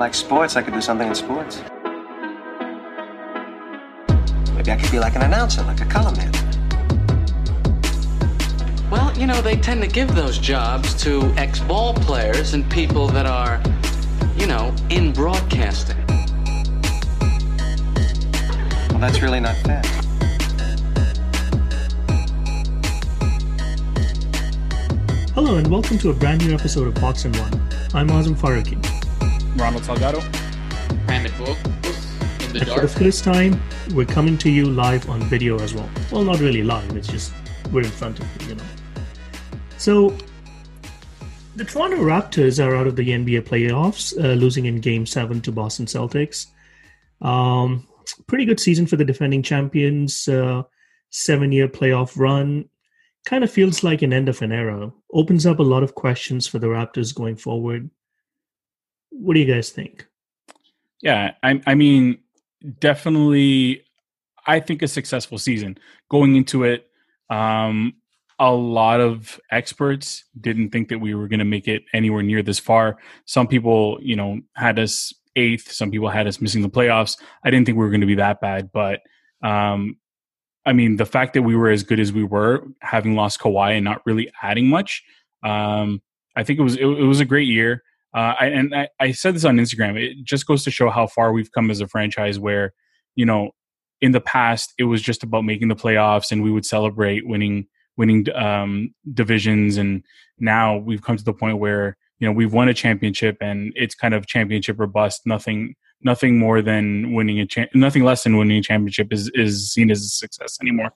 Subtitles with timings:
[0.00, 1.62] like sports, I could do something in sports.
[4.54, 6.32] Maybe I could be like an announcer, like a color man.
[8.90, 13.08] Well, you know, they tend to give those jobs to ex ball players and people
[13.08, 13.62] that are,
[14.38, 15.98] you know, in broadcasting.
[18.88, 19.82] Well, that's really not fair.
[25.34, 27.52] Hello and welcome to a brand new episode of Box and One.
[27.92, 28.79] I'm Azam Faruqi.
[29.56, 30.20] Ronald Salgado.
[31.06, 31.58] Brandon Book
[32.40, 33.60] in the And for the first time,
[33.94, 35.88] we're coming to you live on video as well.
[36.10, 37.32] Well, not really live, it's just
[37.72, 38.64] we're in front of you, you know.
[39.78, 40.16] So,
[41.56, 45.52] the Toronto Raptors are out of the NBA playoffs, uh, losing in Game 7 to
[45.52, 46.46] Boston Celtics.
[47.20, 47.86] Um,
[48.26, 50.28] pretty good season for the defending champions.
[50.28, 50.62] Uh,
[51.10, 52.68] seven year playoff run.
[53.26, 54.90] Kind of feels like an end of an era.
[55.12, 57.90] Opens up a lot of questions for the Raptors going forward.
[59.10, 60.06] What do you guys think?
[61.02, 62.18] Yeah, I, I mean,
[62.78, 63.84] definitely,
[64.46, 65.78] I think a successful season.
[66.10, 66.86] Going into it,
[67.30, 67.94] um,
[68.38, 72.42] a lot of experts didn't think that we were going to make it anywhere near
[72.42, 72.96] this far.
[73.26, 75.70] Some people, you know, had us eighth.
[75.70, 77.20] Some people had us missing the playoffs.
[77.44, 79.00] I didn't think we were going to be that bad, but
[79.42, 79.96] um,
[80.66, 83.76] I mean, the fact that we were as good as we were, having lost Kawhi
[83.76, 85.02] and not really adding much,
[85.42, 86.02] um,
[86.36, 87.82] I think it was it, it was a great year.
[88.12, 90.00] Uh, and I, I said this on Instagram.
[90.00, 92.38] It just goes to show how far we've come as a franchise.
[92.38, 92.72] Where
[93.14, 93.50] you know,
[94.00, 97.66] in the past, it was just about making the playoffs, and we would celebrate winning
[97.96, 99.76] winning um, divisions.
[99.76, 100.02] And
[100.38, 103.94] now we've come to the point where you know we've won a championship, and it's
[103.94, 105.22] kind of championship or bust.
[105.24, 109.72] Nothing nothing more than winning a cha- nothing less than winning a championship is is
[109.72, 110.90] seen as a success anymore.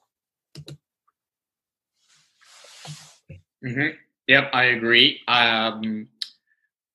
[3.62, 3.88] hmm
[4.26, 5.20] Yep, I agree.
[5.28, 6.08] Um,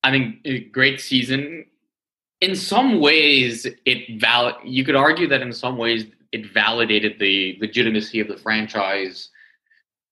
[0.02, 1.66] I think a great season.
[2.40, 4.58] In some ways, it val.
[4.64, 9.28] You could argue that in some ways it validated the legitimacy of the franchise.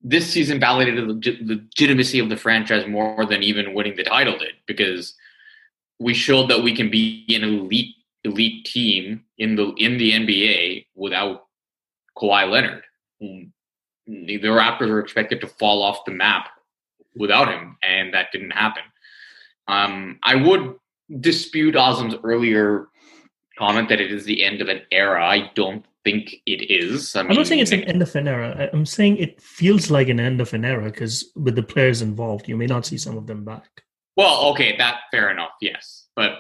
[0.03, 4.38] This season validated the legi- legitimacy of the franchise more than even winning the title
[4.38, 5.15] did, because
[5.98, 7.94] we showed that we can be an elite
[8.25, 11.47] elite team in the in the NBA without
[12.16, 12.82] Kawhi Leonard.
[13.21, 16.48] The Raptors are expected to fall off the map
[17.16, 18.82] without him, and that didn't happen.
[19.69, 20.75] Um, I would
[21.21, 22.89] dispute Azam's earlier
[23.59, 25.25] comment that it is the end of an era.
[25.27, 27.15] I don't think it is.
[27.15, 28.71] I I'm not saying it's an end of an era.
[28.73, 32.49] I'm saying it feels like an end of an era because with the players involved,
[32.49, 33.69] you may not see some of them back.
[34.17, 36.39] Well, okay, that fair enough, yes, but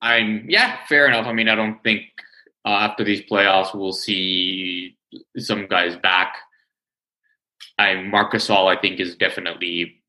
[0.00, 1.26] I'm yeah, fair enough.
[1.26, 2.02] I mean, I don't think
[2.64, 4.96] uh, after these playoffs we'll see
[5.38, 6.36] some guys back.
[7.78, 10.02] I Marc Gasol, I think, is definitely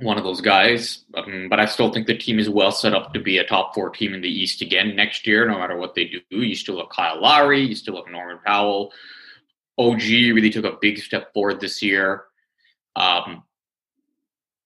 [0.00, 3.14] one of those guys, um, but I still think the team is well set up
[3.14, 5.94] to be a top four team in the East again next year, no matter what
[5.94, 6.20] they do.
[6.30, 8.92] You still have Kyle Lowry, you still have Norman Powell.
[9.78, 12.24] OG really took a big step forward this year.
[12.94, 13.44] Um,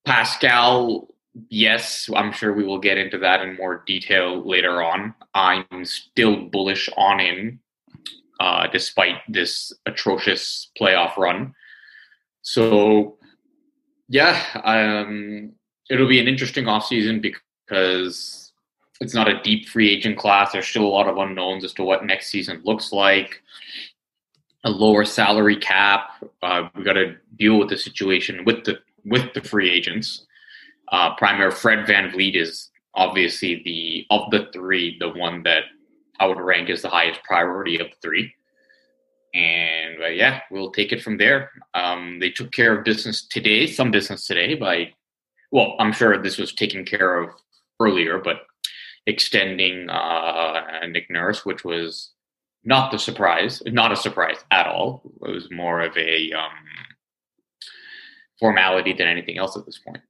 [0.04, 1.08] Pascal,
[1.48, 5.14] yes, I'm sure we will get into that in more detail later on.
[5.34, 7.60] I'm still bullish on him,
[8.40, 11.54] uh, despite this atrocious playoff run.
[12.42, 13.18] So,
[14.10, 15.52] yeah, um,
[15.88, 18.52] it'll be an interesting offseason because
[19.00, 20.50] it's not a deep free agent class.
[20.50, 23.40] There's still a lot of unknowns as to what next season looks like.
[24.64, 26.22] A lower salary cap.
[26.42, 30.26] Uh, we got to deal with the situation with the with the free agents.
[30.88, 35.62] Uh, Fred VanVleet is obviously the of the three, the one that
[36.18, 38.34] I would rank as the highest priority of the three.
[39.34, 41.50] And uh, yeah, we'll take it from there.
[41.74, 44.92] Um, they took care of business today, some business today by,
[45.52, 47.30] well, I'm sure this was taken care of
[47.78, 48.42] earlier, but
[49.06, 52.12] extending uh, Nick Nurse, which was
[52.64, 55.02] not the surprise, not a surprise at all.
[55.26, 56.50] It was more of a um,
[58.38, 60.02] formality than anything else at this point.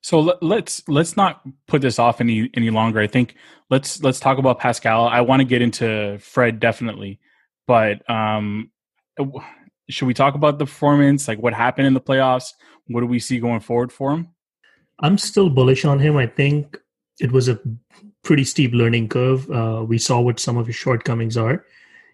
[0.00, 3.00] So let, let's let's not put this off any any longer.
[3.00, 3.34] I think
[3.70, 5.08] let's let's talk about Pascal.
[5.08, 7.18] I want to get into Fred definitely,
[7.66, 8.70] but um,
[9.88, 11.28] should we talk about the performance?
[11.28, 12.52] Like what happened in the playoffs?
[12.88, 14.28] What do we see going forward for him?
[15.00, 16.16] I'm still bullish on him.
[16.16, 16.78] I think
[17.20, 17.58] it was a
[18.22, 19.50] pretty steep learning curve.
[19.50, 21.64] Uh, we saw what some of his shortcomings are.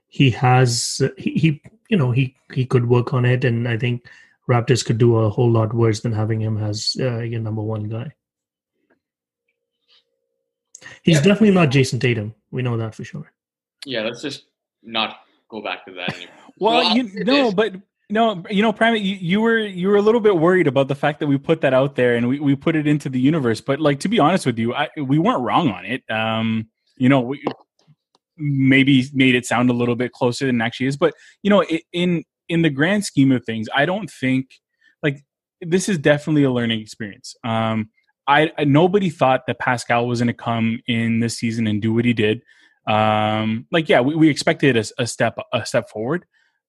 [0.08, 4.06] He has he, he you know he he could work on it, and I think
[4.48, 7.84] Raptors could do a whole lot worse than having him as uh, your number one
[7.84, 8.12] guy.
[11.02, 11.22] He's Yeah.
[11.22, 12.34] definitely not Jayson Tatum.
[12.50, 13.32] We know that for sure.
[13.86, 14.44] Yeah, let's just
[14.82, 15.20] not
[15.52, 16.34] go back to that anymore.
[16.58, 17.54] Well, Well, you I'll say no, this.
[17.54, 17.74] but
[18.10, 20.94] No, you know, Prime, you, you were you were a little bit worried about the
[20.94, 23.60] fact that we put that out there and we, we put it into the universe.
[23.60, 26.02] But like to be honest with you, I, we weren't wrong on it.
[26.10, 27.42] Um, you know, we
[28.36, 30.96] maybe made it sound a little bit closer than it actually is.
[30.96, 34.50] But you know, in in the grand scheme of things, I don't think
[35.02, 35.24] like
[35.60, 37.34] this is definitely a learning experience.
[37.44, 37.90] Um,
[38.26, 41.92] I, I nobody thought that Pascal was going to come in this season and do
[41.94, 42.42] what he did.
[42.86, 46.24] Um, like yeah, we, we expected a, a step a step forward,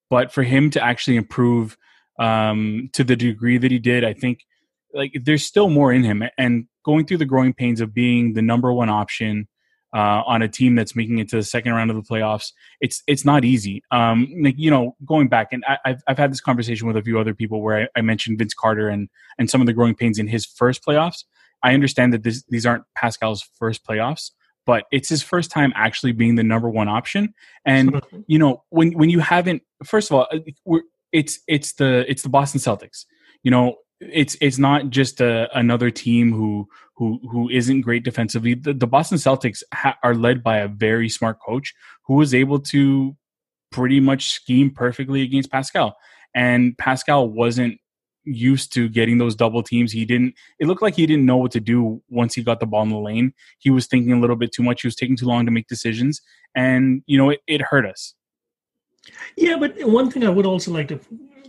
[0.10, 1.77] but for him to actually improve
[2.19, 4.45] um, to the degree that he did, I think
[4.94, 6.24] like there's still more in him.
[6.38, 9.48] And going through the growing pains of being the number one option
[9.95, 13.04] uh, on a team that's making it to the second round of the playoffs, it's
[13.07, 13.83] it's not easy.
[13.92, 17.01] Um, like you know, going back and I, have I've had this conversation with a
[17.01, 19.95] few other people where I, I mentioned Vince Carter and and some of the growing
[19.95, 21.24] pains in his first playoffs.
[21.63, 24.31] I understand that this, these aren't Pascal's first playoffs,
[24.65, 27.33] but it's his first time actually being the number one option.
[27.65, 30.80] And you know, when when you haven't, first of all, uh,
[31.12, 33.06] it's it's the it's the Boston Celtics.
[33.44, 38.56] You know, it's it's not just a, another team who who who isn't great defensively.
[38.56, 41.74] The, the Boston Celtics ha- are led by a very smart coach
[42.06, 43.15] who was able to
[43.71, 45.95] pretty much scheme perfectly against Pascal.
[46.36, 47.80] And Pascal wasn't
[48.25, 49.92] used to getting those double teams.
[49.92, 50.36] He didn't.
[50.60, 52.90] It looked like he didn't know what to do once he got the ball in
[52.90, 53.34] the lane.
[53.60, 54.81] He was thinking a little bit too much.
[54.81, 56.22] He was taking too long to make decisions,
[56.56, 58.14] and you know it, it hurt us.
[59.36, 61.00] Yeah, but one thing I would also like to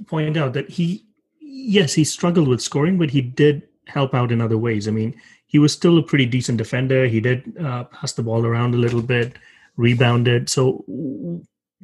[0.06, 1.06] point out that he,
[1.41, 4.88] yes, he struggled with scoring, but he did help out in other ways.
[4.88, 5.15] I mean,
[5.47, 7.06] he was still a pretty decent defender.
[7.06, 9.35] He did uh, pass the ball around a little bit,
[9.76, 10.49] rebounded.
[10.49, 10.85] So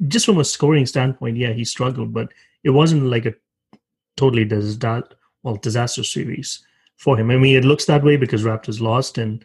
[0.07, 2.33] just from a scoring standpoint, yeah, he struggled, but
[2.63, 3.33] it wasn't like a
[4.21, 6.65] totally does that well, disaster series
[6.97, 7.31] for him.
[7.31, 9.43] I mean, it looks that way because Raptors lost, and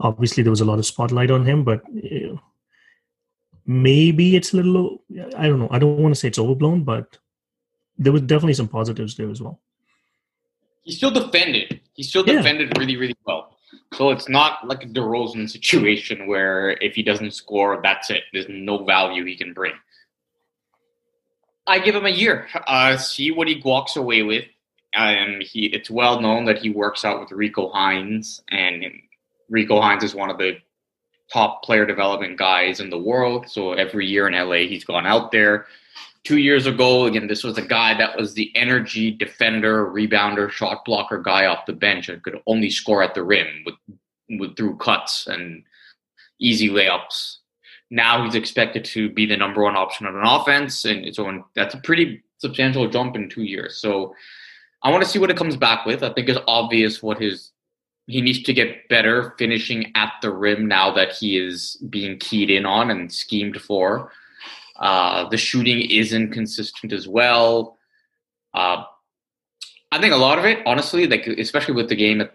[0.00, 1.62] obviously there was a lot of spotlight on him.
[1.62, 2.40] But you know,
[3.66, 5.02] maybe it's a little.
[5.36, 5.68] I don't know.
[5.70, 7.18] I don't want to say it's overblown, but
[7.98, 9.60] there was definitely some positives there as well.
[10.84, 11.80] He still defended.
[11.94, 12.80] He still defended yeah.
[12.80, 13.58] really, really well.
[13.94, 18.22] So it's not like a DeRozan situation where if he doesn't score, that's it.
[18.32, 19.72] There's no value he can bring.
[21.66, 22.46] I give him a year.
[22.66, 24.44] Uh, see what he walks away with.
[24.94, 28.84] Um, he it's well known that he works out with Rico Hines, and
[29.48, 30.58] Rico Hines is one of the
[31.32, 33.48] top player development guys in the world.
[33.48, 35.66] So every year in LA, he's gone out there.
[36.24, 40.84] Two years ago, again, this was a guy that was the energy defender, rebounder, shot
[40.84, 43.74] blocker guy off the bench and could only score at the rim with,
[44.40, 45.62] with through cuts and
[46.40, 47.38] easy layups
[47.90, 51.74] now he's expected to be the number one option on an offense, and so that's
[51.74, 53.78] a pretty substantial jump in two years.
[53.78, 54.14] So
[54.82, 56.02] I want to see what it comes back with.
[56.02, 57.52] I think it's obvious what his
[58.08, 62.50] he needs to get better finishing at the rim now that he is being keyed
[62.50, 64.12] in on and schemed for.
[64.78, 67.76] Uh, the shooting isn't consistent as well.
[68.54, 68.84] Uh,
[69.90, 72.32] I think a lot of it, honestly, like especially with the game at,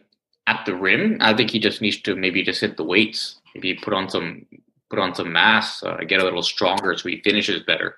[0.48, 3.74] at the rim, I think he just needs to maybe just hit the weights, maybe
[3.75, 4.45] put on some
[4.91, 7.95] put on some mass, uh, get a little stronger so he finishes better,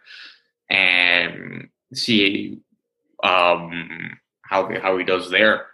[0.69, 2.59] and see
[3.23, 5.65] um, how how he does there.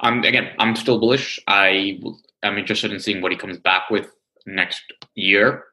[0.00, 1.38] Um, again, I'm still bullish.
[1.46, 2.00] I
[2.42, 4.10] I'm interested in seeing what he comes back with
[4.46, 4.82] next
[5.14, 5.64] year,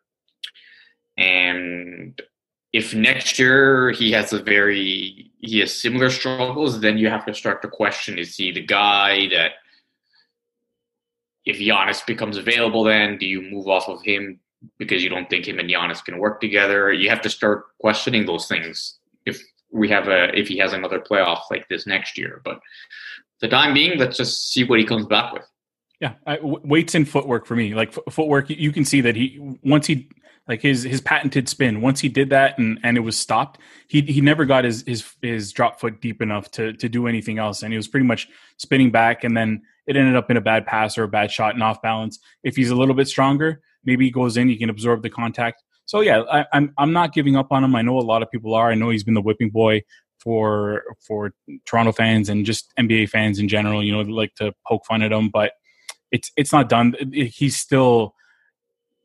[1.17, 2.21] and
[2.73, 7.33] if next year he has a very he has similar struggles, then you have to
[7.33, 9.51] start to question: Is he the guy that?
[11.45, 14.41] If Giannis becomes available, then do you move off of him
[14.77, 16.91] because you don't think him and Giannis can work together.
[16.91, 20.99] You have to start questioning those things if we have a if he has another
[20.99, 22.41] playoff like this next year.
[22.43, 22.59] But
[23.41, 25.43] the time being, let's just see what he comes back with.
[25.99, 27.73] Yeah, I, weights and footwork for me.
[27.73, 30.09] Like f- footwork, you can see that he once he
[30.47, 31.81] like his his patented spin.
[31.81, 35.15] Once he did that and and it was stopped, he he never got his his
[35.21, 38.27] his drop foot deep enough to to do anything else, and he was pretty much
[38.57, 41.53] spinning back, and then it ended up in a bad pass or a bad shot
[41.53, 42.19] and off balance.
[42.43, 45.63] If he's a little bit stronger, maybe he goes in, he can absorb the contact.
[45.85, 47.75] So yeah, I, I'm I'm not giving up on him.
[47.75, 48.69] I know a lot of people are.
[48.69, 49.81] I know he's been the whipping boy
[50.19, 51.31] for for
[51.65, 53.83] Toronto fans and just NBA fans in general.
[53.83, 55.53] You know, like to poke fun at him, but
[56.11, 56.93] it's it's not done.
[57.13, 58.13] He's still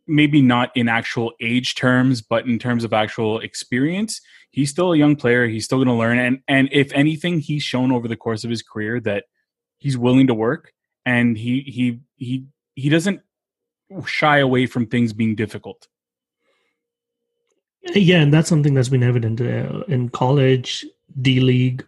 [0.08, 4.20] maybe not in actual age terms, but in terms of actual experience,
[4.50, 5.46] he's still a young player.
[5.46, 8.50] He's still going to learn, and and if anything, he's shown over the course of
[8.50, 9.24] his career that
[9.78, 10.72] he's willing to work,
[11.06, 13.20] and he he he he doesn't
[14.06, 15.88] shy away from things being difficult.
[17.94, 20.86] Yeah, and that's something that's been evident uh, in college,
[21.20, 21.84] D League,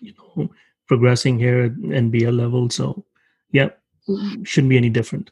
[0.00, 0.50] you know,
[0.88, 2.68] progressing here at NBL level.
[2.70, 3.04] So,
[3.52, 3.70] yeah,
[4.42, 5.30] shouldn't be any different.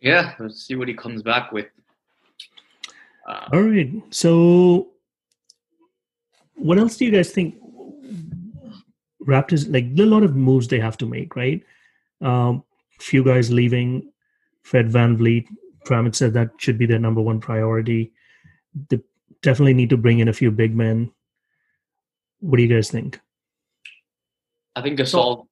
[0.00, 1.66] Yeah, let's see what he comes back with.
[3.26, 4.88] Uh, All right, so
[6.54, 7.56] what else do you guys think?
[9.26, 11.62] Raptors like a lot of moves they have to make, right?
[12.20, 12.64] Um,
[12.98, 14.09] few guys leaving.
[14.62, 15.46] Fred VanVleet,
[15.86, 18.12] Pramit said that should be their number one priority.
[18.88, 19.00] They
[19.42, 21.10] definitely need to bring in a few big men.
[22.40, 23.20] What do you guys think?
[24.76, 25.46] I think Gasol.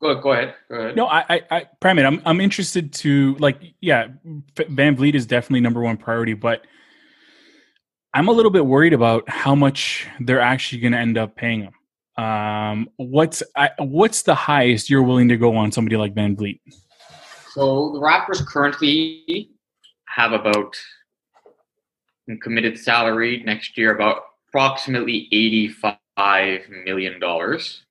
[0.00, 0.54] Go, go ahead.
[0.70, 0.96] Go ahead.
[0.96, 4.08] No, I, I, I Pramit, I'm, I'm interested to like, yeah,
[4.56, 6.66] VanVleet is definitely number one priority, but
[8.14, 11.62] I'm a little bit worried about how much they're actually going to end up paying
[11.62, 12.24] him.
[12.24, 16.60] Um, what's I, what's the highest you're willing to go on somebody like VanVleet?
[17.50, 19.50] So the Raptors currently
[20.06, 20.76] have about
[22.42, 27.82] committed salary next year about approximately eighty-five million dollars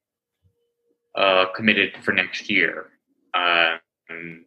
[1.16, 2.88] uh, committed for next year.
[3.34, 4.46] Um,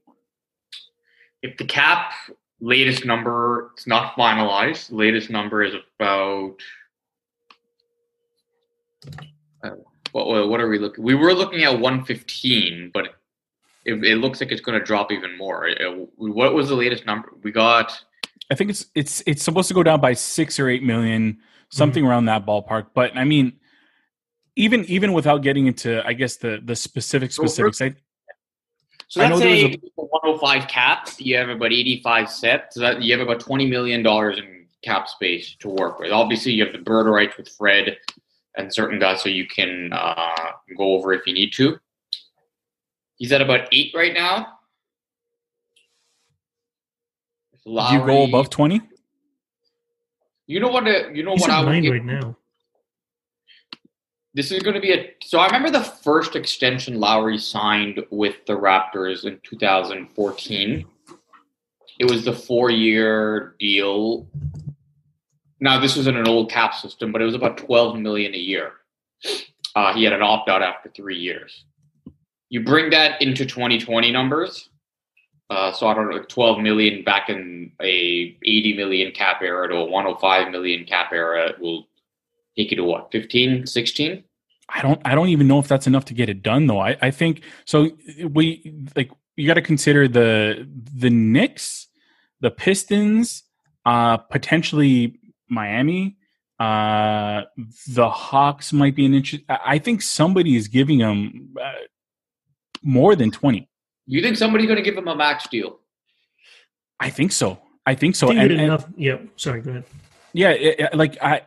[1.42, 2.12] if the cap
[2.60, 4.92] latest number, it's not finalized.
[4.92, 6.56] Latest number is about
[9.62, 9.70] uh,
[10.12, 11.04] what, what are we looking?
[11.04, 13.16] We were looking at 115, but
[13.84, 15.66] it, it looks like it's going to drop even more.
[15.66, 17.98] It, what was the latest number we got?
[18.50, 21.38] I think it's it's it's supposed to go down by six or eight million,
[21.70, 22.10] something mm-hmm.
[22.10, 22.88] around that ballpark.
[22.94, 23.54] But I mean,
[24.56, 27.94] even even without getting into, I guess the the specific specifics, so I
[29.08, 31.08] so let's say a, 105 cap.
[31.18, 32.72] You have about 85 set.
[32.72, 36.12] So that you have about 20 million dollars in cap space to work with.
[36.12, 37.96] Obviously, you have the bird rights with Fred
[38.56, 41.78] and certain guys, so you can uh, go over if you need to.
[43.22, 44.58] He's at about eight right now.
[47.64, 48.80] Lowry, you go above 20?
[50.48, 50.88] You know what?
[50.88, 51.50] Uh, you know He's what?
[51.50, 52.36] I would right now
[54.34, 58.36] this is going to be a so i remember the first extension lowry signed with
[58.46, 60.86] the raptors in 2014
[62.00, 64.26] it was the four year deal
[65.60, 68.38] now this was in an old cap system but it was about 12 million a
[68.38, 68.72] year
[69.76, 71.66] uh, he had an opt out after three years
[72.52, 74.68] you bring that into 2020 numbers
[75.50, 79.74] uh, so I don't know, 12 million back in a 80 million cap era to
[79.74, 81.88] a 105 million cap era will
[82.56, 84.24] take you to what 15 16
[84.68, 86.96] i don't i don't even know if that's enough to get it done though i
[87.00, 87.88] i think so
[88.30, 91.88] we like you got to consider the the Knicks,
[92.40, 93.44] the Pistons,
[93.84, 95.18] uh potentially
[95.48, 96.16] Miami,
[96.58, 97.42] uh
[97.88, 99.44] the Hawks might be an interest.
[99.48, 101.72] I think somebody is giving them uh,
[102.82, 103.68] more than 20.
[104.06, 105.78] You think somebody's going to give him a max deal?
[107.00, 107.60] I think so.
[107.86, 108.28] I think so.
[108.28, 108.86] Think and, enough.
[108.86, 109.18] And, yeah.
[109.36, 109.60] Sorry.
[109.60, 109.84] Go ahead.
[110.32, 110.50] Yeah.
[110.50, 111.42] It, like I,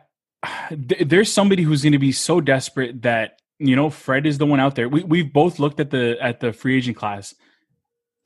[0.70, 4.60] there's somebody who's going to be so desperate that you know Fred is the one
[4.60, 4.88] out there.
[4.88, 7.34] We we've both looked at the at the free agent class.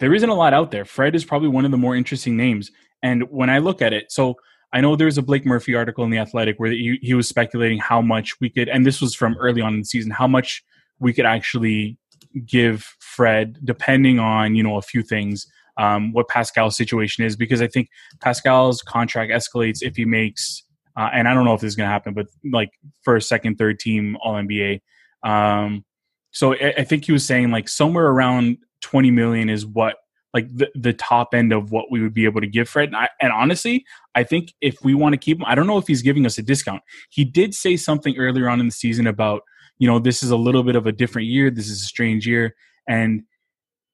[0.01, 0.85] There isn't a lot out there.
[0.85, 2.71] Fred is probably one of the more interesting names.
[3.03, 4.37] And when I look at it, so
[4.73, 7.79] I know there's a Blake Murphy article in the Athletic where he, he was speculating
[7.79, 10.63] how much we could, and this was from early on in the season, how much
[11.01, 11.99] we could actually
[12.47, 15.47] give Fred, depending on you know a few things,
[15.77, 17.89] um, what Pascal's situation is, because I think
[18.21, 20.65] Pascal's contract escalates if he makes
[20.97, 22.71] uh, and I don't know if this is going to happen, but like
[23.03, 24.81] first, second, third team All NBA.
[25.23, 25.85] Um,
[26.31, 29.97] so I, I, think he was saying like somewhere around 20 million is what
[30.33, 32.89] like the, the top end of what we would be able to give Fred.
[32.89, 33.85] And, I, and honestly,
[34.15, 36.39] I think if we want to keep him, I don't know if he's giving us
[36.39, 36.83] a discount.
[37.11, 39.43] He did say something earlier on in the season about,
[39.81, 41.51] you know, this is a little bit of a different year.
[41.51, 42.55] This is a strange year.
[42.87, 43.25] And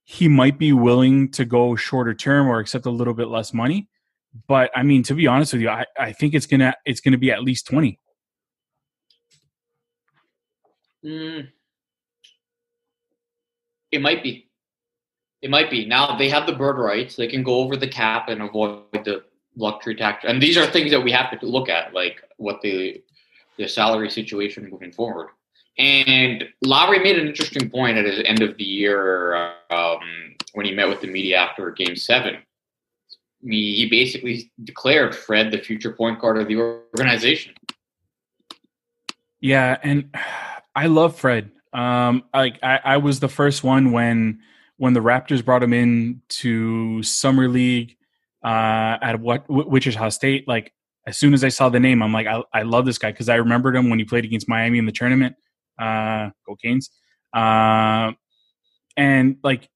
[0.03, 3.89] he might be willing to go shorter term or accept a little bit less money.
[4.49, 7.19] But I mean, to be honest with you, I, I think it's gonna it's gonna
[7.19, 8.01] be at least twenty.
[11.05, 11.49] Mm.
[13.93, 14.49] It might be.
[15.41, 15.87] It might be.
[15.87, 17.15] Now they have the bird rights.
[17.15, 19.25] They can go over the cap and avoid the
[19.57, 20.25] luxury tax.
[20.27, 23.03] And these are things that we have to look at, like what the
[23.57, 25.29] the salary situation moving forward.
[25.79, 30.01] And Lowry made an interesting point at his end of the year um,
[30.55, 32.39] when he met with the media after Game Seven
[33.49, 37.55] he basically declared Fred the future point guard of the organization.
[39.41, 40.15] Yeah, and
[40.75, 41.53] I love Fred.
[41.73, 44.41] Um, like I, I was the first one when
[44.79, 47.97] when the Raptors brought him in to summer league
[48.45, 50.47] uh, at what Wichita State.
[50.47, 50.73] Like
[51.07, 53.29] as soon as I saw the name, I'm like, I, I love this guy because
[53.29, 55.37] I remembered him when he played against Miami in the tournament.
[55.79, 56.91] Uh, go Canes!
[57.33, 58.13] Uh,
[58.97, 59.69] and like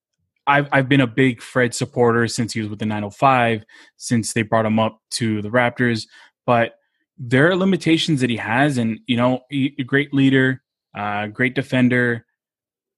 [0.47, 3.65] I've I've been a big Fred supporter since he was with the 905,
[3.97, 6.07] since they brought him up to the Raptors.
[6.47, 6.75] But
[7.19, 9.41] there are limitations that he has, and you know,
[9.87, 10.63] great leader,
[10.97, 12.27] uh, great defender,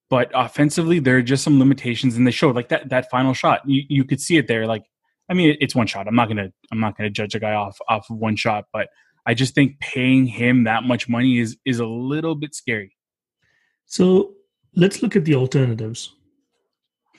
[0.08, 3.60] but offensively there are just some limitations, and they showed like that that final shot.
[3.66, 4.66] You you could see it there.
[4.66, 4.84] Like,
[5.28, 6.06] I mean, it's one shot.
[6.06, 8.88] I'm not gonna I'm not gonna judge a guy off off of one shot, but
[9.26, 12.96] I just think paying him that much money is is a little bit scary.
[13.86, 14.34] So
[14.74, 16.14] let's look at the alternatives.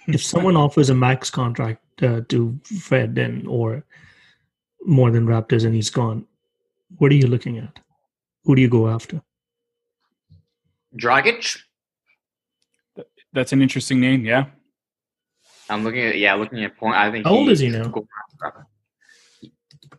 [0.08, 3.84] if someone offers a max contract uh, to Fred and or
[4.86, 6.26] more than Raptors and he's gone,
[6.98, 7.80] what are you looking at?
[8.44, 9.22] Who do you go after?
[10.98, 11.58] Dragic.
[13.32, 14.26] That's an interesting name.
[14.26, 14.46] Yeah.
[15.70, 16.96] I'm looking at yeah, looking at point.
[16.96, 17.26] I think.
[17.26, 17.92] How old is he now?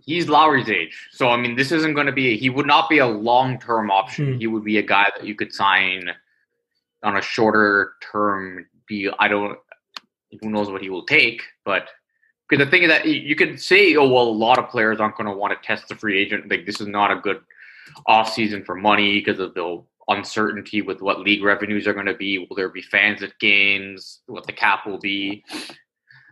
[0.06, 2.36] He's Lowry's age, so I mean, this isn't going to be.
[2.36, 4.34] He would not be a long term option.
[4.34, 4.38] Hmm.
[4.38, 6.10] He would be a guy that you could sign
[7.02, 9.14] on a shorter term deal.
[9.18, 9.58] I don't.
[10.42, 11.42] Who knows what he will take?
[11.64, 11.88] But
[12.48, 15.00] because the thing is that you- you could say, oh well, a lot of players
[15.00, 16.50] aren't going to want to test the free agent.
[16.50, 17.40] Like this is not a good
[18.06, 22.14] off season for money because of the uncertainty with what league revenues are going to
[22.14, 22.38] be.
[22.38, 24.20] Will there be fans at games?
[24.26, 25.44] What the cap will be?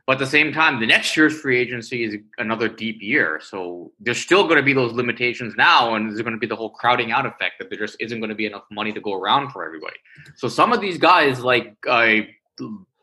[0.06, 3.40] But at the same time, the next year's free agency is another deep year.
[3.42, 6.56] So there's still going to be those limitations now, and there's going to be the
[6.56, 9.14] whole crowding out effect that there just isn't going to be enough money to go
[9.14, 9.96] around for everybody.
[10.34, 12.22] So some of these guys, like uh,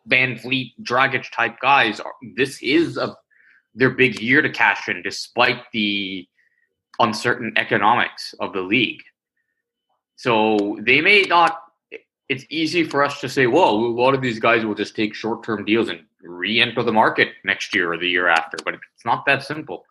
[0.10, 3.16] VanVleet, Dragic type guys, are, this is a
[3.76, 6.28] their big year to cash in, despite the
[7.00, 9.02] uncertain economics of the league.
[10.18, 11.60] So they may not.
[12.28, 15.16] It's easy for us to say, "Well, a lot of these guys will just take
[15.16, 19.26] short-term deals and re-enter the market next year or the year after." But it's not
[19.26, 19.86] that simple.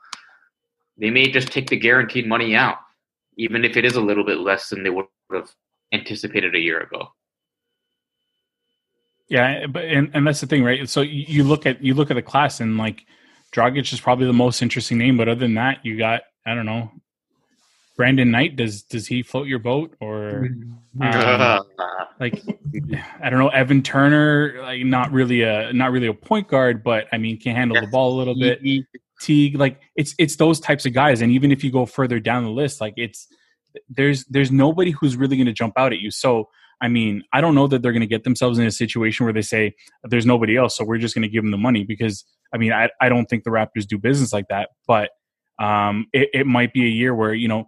[0.97, 2.79] They may just take the guaranteed money out,
[3.37, 5.51] even if it is a little bit less than they would have
[5.93, 7.13] anticipated a year ago.
[9.29, 10.89] Yeah, but and, and that's the thing, right?
[10.89, 13.05] So you, look at you look at the class and like
[13.55, 16.67] Dragic is probably the most interesting name, but other than that, you got I don't
[16.67, 16.91] know.
[17.99, 20.49] Brandon Knight does does he float your boat or
[21.01, 21.63] um,
[22.21, 22.41] like
[23.21, 27.09] I don't know Evan Turner like not really a not really a point guard but
[27.13, 28.61] I mean can handle the ball a little bit.
[29.21, 31.21] Teague like it's it's those types of guys.
[31.21, 33.27] And even if you go further down the list like it's
[33.91, 36.13] there's there's nobody who's really going to jump out at you.
[36.13, 36.49] So
[36.81, 39.33] I mean I don't know that they're going to get themselves in a situation where
[39.33, 39.75] they say
[40.05, 42.25] there's nobody else so we're just going to give them the money because
[42.55, 44.69] I mean I I don't think the Raptors do business like that.
[44.87, 45.11] But
[45.59, 47.67] um it, it might be a year where you know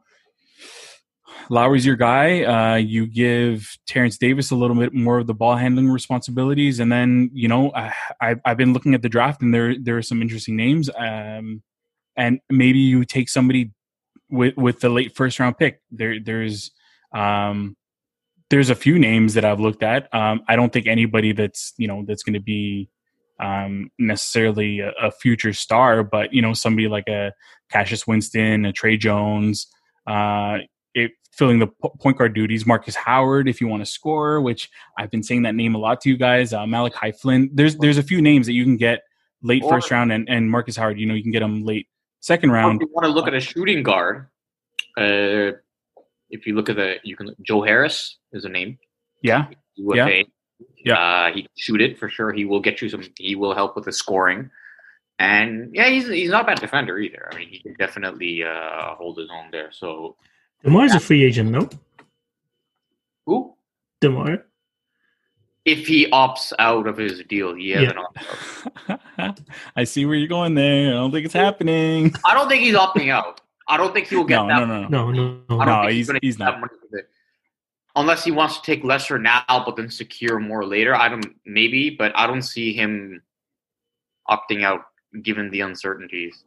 [1.49, 2.45] Lowry's your guy.
[2.45, 6.91] Uh, you give Terrence Davis a little bit more of the ball handling responsibilities, and
[6.91, 10.03] then you know I, I've I've been looking at the draft, and there there are
[10.03, 10.91] some interesting names.
[10.97, 11.63] Um,
[12.17, 13.73] and maybe you take somebody
[14.29, 15.81] with with the late first round pick.
[15.91, 16.71] There there's
[17.13, 17.77] um,
[18.51, 20.13] there's a few names that I've looked at.
[20.15, 22.91] Um, I don't think anybody that's you know that's going to be
[23.41, 27.33] um, necessarily a, a future star, but you know somebody like a
[27.71, 29.67] Cassius Winston, a Tre Jones.
[30.07, 30.59] Uh,
[30.95, 31.69] it filling the
[32.01, 32.67] point guard duties.
[32.67, 36.01] Marcus Howard, if you want to score, which I've been saying that name a lot
[36.03, 36.53] to you guys.
[36.53, 37.51] Uh, Malachi Flynn.
[37.53, 39.03] There's there's a few names that you can get
[39.43, 40.99] late Or- first round, and, and Marcus Howard.
[40.99, 41.87] You know you can get them late
[42.21, 42.83] second round.
[42.83, 44.29] if you want to look at a shooting guard,
[44.99, 45.57] uh,
[46.31, 48.79] if you look at the, you can Joe Harris is a name.
[49.23, 50.25] Yeah, UFA.
[50.85, 50.95] Yeah.
[50.95, 52.33] Uh, he can shoot it for sure.
[52.33, 53.03] He will get you some.
[53.19, 54.51] He will help with the scoring,
[55.19, 57.29] and yeah, he's he's not a bad defender either.
[57.33, 59.71] I mean, he can definitely uh, hold his own there.
[59.73, 60.17] So
[60.65, 61.69] Demar's a free agent, no?
[63.27, 63.55] who?
[64.01, 64.45] Demar.
[65.65, 67.91] If he opts out of his deal, he has Yeah.
[67.91, 69.41] an opt out.
[69.77, 70.89] I see where you're going there.
[70.89, 72.15] I don't think it's happening.
[72.27, 73.41] I don't think he's opting out.
[73.69, 74.67] I don't think he will get No, that.
[74.67, 74.89] no, no, no.
[74.89, 75.61] No, no, no.
[75.61, 76.61] I don't No, think he's- gonna he's not.
[76.61, 77.07] money for the-
[77.97, 80.95] Unless he wants to take lesser now, but then secure more later.
[80.95, 83.23] I don't maybe, but I don't see him
[84.29, 84.87] opting out
[85.23, 86.45] given the uncertainties.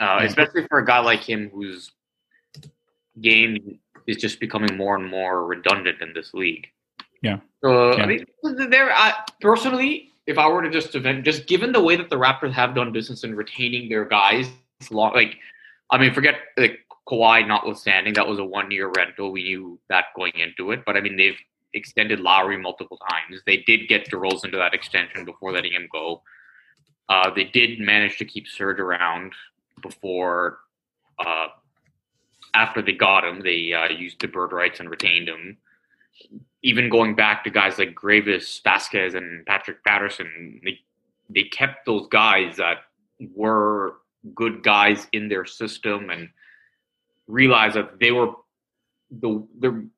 [0.00, 0.24] Uh, Yeah.
[0.24, 1.92] Especially for a guy like him whose
[3.22, 6.68] game is just becoming more and more redundant in this league.
[7.22, 7.38] Yeah.
[7.62, 8.04] So Yeah.
[8.04, 8.24] I mean,
[8.70, 8.92] there.
[8.92, 12.52] I, personally, if I were to just event, just given the way that the Raptors
[12.52, 14.48] have done business in retaining their guys,
[14.90, 15.36] long, like
[15.90, 19.32] I mean, forget like Kawhi notwithstanding, that was a one year rental.
[19.32, 21.38] We knew that going into it, but I mean, they've
[21.74, 23.42] extended Lowry multiple times.
[23.46, 26.22] They did get DeRozan to that extension before letting him go.
[27.08, 29.32] Uh, they did manage to keep Serge around
[29.82, 30.58] before,
[31.18, 31.46] uh,
[32.54, 33.40] after they got him.
[33.42, 35.58] They uh, used the bird rights and retained him.
[36.62, 40.78] Even going back to guys like Greivis, Vasquez, and Patrick Patterson, they
[41.32, 42.78] they kept those guys that
[43.34, 43.96] were
[44.34, 46.28] good guys in their system and
[47.26, 48.32] realized that they were
[49.10, 49.88] the the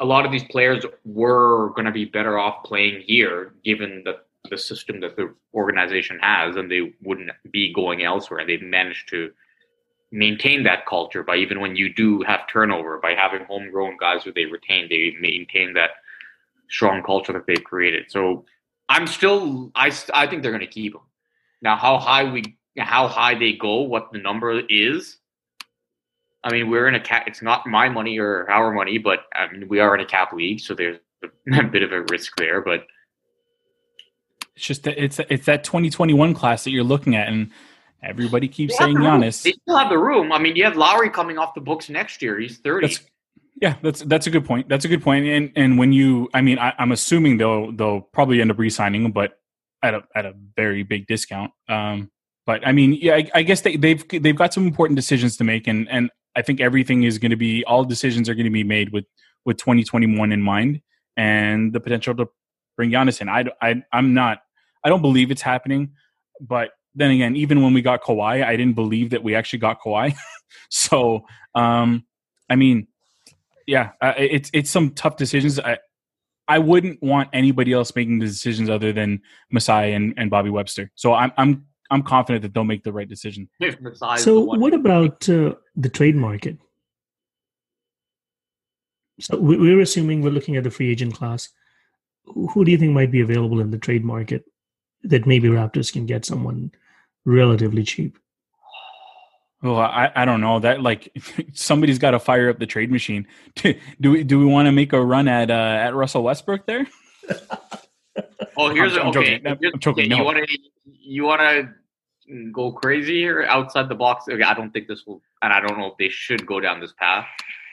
[0.00, 4.16] a lot of these players were going to be better off playing here given the
[4.50, 9.08] the system that the organization has and they wouldn't be going elsewhere and they've managed
[9.08, 9.30] to
[10.12, 14.32] maintain that culture by even when you do have turnover by having homegrown guys who
[14.32, 15.90] they retain they maintain that
[16.68, 18.44] strong culture that they've created so
[18.88, 21.02] i'm still i i think they're going to keep them
[21.62, 25.18] now how high we how high they go what the number is
[26.42, 27.24] I mean, we're in a cap.
[27.26, 30.32] It's not my money or our money, but I mean, we are in a cap
[30.32, 30.98] league, so there's
[31.52, 32.62] a bit of a risk there.
[32.62, 32.86] But
[34.56, 37.50] It's just that it's it's that 2021 class that you're looking at, and
[38.02, 39.00] everybody keeps saying the.
[39.00, 39.42] Giannis.
[39.42, 40.32] They still have the room.
[40.32, 42.38] I mean, you have Lowry coming off the books next year.
[42.38, 42.86] He's thirty.
[42.86, 43.00] That's
[43.60, 44.68] yeah, that's that's a good point.
[44.68, 45.26] That's a good point.
[45.26, 49.04] And and when you, I mean, I, I'm assuming they'll they'll probably end up re-signing
[49.04, 49.38] him, but
[49.82, 51.52] at a at a very big discount.
[51.68, 52.10] Um,
[52.46, 55.44] but I mean, yeah, I, I guess they, they've they've got some important decisions to
[55.44, 58.50] make, and and I think everything is going to be all decisions are going to
[58.50, 59.04] be made with
[59.44, 60.80] with 2021 in mind
[61.16, 62.28] and the potential to
[62.76, 63.28] bring Giannis in.
[63.28, 64.38] I I I'm not
[64.84, 65.92] I don't believe it's happening,
[66.40, 69.80] but then again, even when we got Kawhi, I didn't believe that we actually got
[69.80, 70.14] Kawhi.
[70.70, 71.24] so,
[71.54, 72.04] um,
[72.48, 72.88] I mean,
[73.66, 75.60] yeah, uh, it's it's some tough decisions.
[75.60, 75.78] I
[76.48, 79.20] I wouldn't want anybody else making the decisions other than
[79.52, 80.90] Masai and, and Bobby Webster.
[80.96, 83.48] So I'm I'm I'm confident that they'll make the right decision.
[83.60, 83.76] If
[84.16, 86.58] So, the one- what about uh, the trade market?
[89.20, 91.48] So, we- we're assuming we're looking at the free agent class.
[92.24, 94.44] Who who do you think might be available in the trade market
[95.04, 96.72] that maybe Raptors can get someone
[97.24, 98.18] relatively cheap?
[99.62, 101.12] Oh, I, I don't know that like
[101.52, 103.26] somebody's got to fire up the trade machine.
[104.00, 106.86] do we do we want to make a run at uh, at Russell Westbrook there?
[108.56, 109.38] Oh, here's I'm a, okay.
[109.38, 109.46] joking.
[109.46, 110.04] I'm here's- joking.
[110.04, 110.16] okay, No.
[110.18, 114.24] You want to you want to go crazy here outside the box?
[114.28, 116.80] Okay, I don't think this will, and I don't know if they should go down
[116.80, 117.26] this path.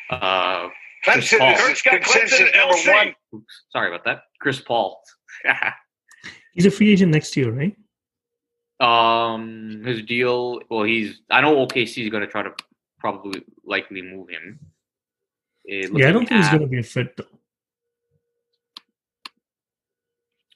[0.10, 0.69] Uh,
[1.03, 1.55] Chris Clemson, Paul.
[1.55, 3.15] this is consensus number one.
[3.36, 4.21] Oops, sorry about that.
[4.39, 5.01] Chris Paul.
[6.53, 7.75] He's a free agent next year, right?
[8.79, 10.61] Um, his deal.
[10.69, 11.21] Well, he's.
[11.29, 12.51] I know OKC is going to try to
[12.99, 14.59] probably likely move him.
[15.65, 17.25] It Yeah, I don't think he's going to be a fit though.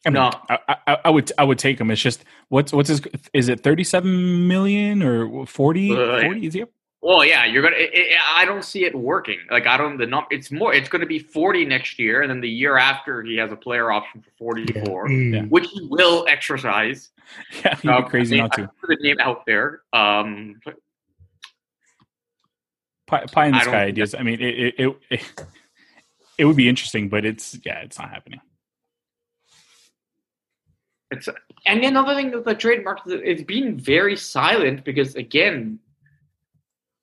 [0.05, 0.31] I mean, No.
[0.49, 1.91] I, I, I would I would take him.
[1.91, 3.01] It's just what's what's his
[3.33, 5.91] is it 37 million or 40?
[5.91, 6.69] Uh, 40 is he up?
[7.03, 7.77] Well, yeah, you're gonna.
[7.77, 9.39] It, it, I don't see it working.
[9.49, 9.97] Like I don't.
[9.97, 10.25] The num.
[10.29, 10.71] It's more.
[10.73, 13.55] It's going to be forty next year, and then the year after he has a
[13.55, 15.49] player option for forty-four, Mm.
[15.49, 17.09] which he will exercise.
[17.63, 18.63] Yeah, he'd Um, crazy I not to.
[18.63, 19.81] I put the name out there.
[19.93, 20.75] Um, but
[23.07, 24.13] Pie, pie in the I sky ideas.
[24.13, 25.45] I mean, it it, it it
[26.39, 28.41] it would be interesting, but it's yeah, it's not happening.
[31.09, 31.27] it's
[31.65, 35.90] and another thing with the trademark, it's been very silent because again, ooh,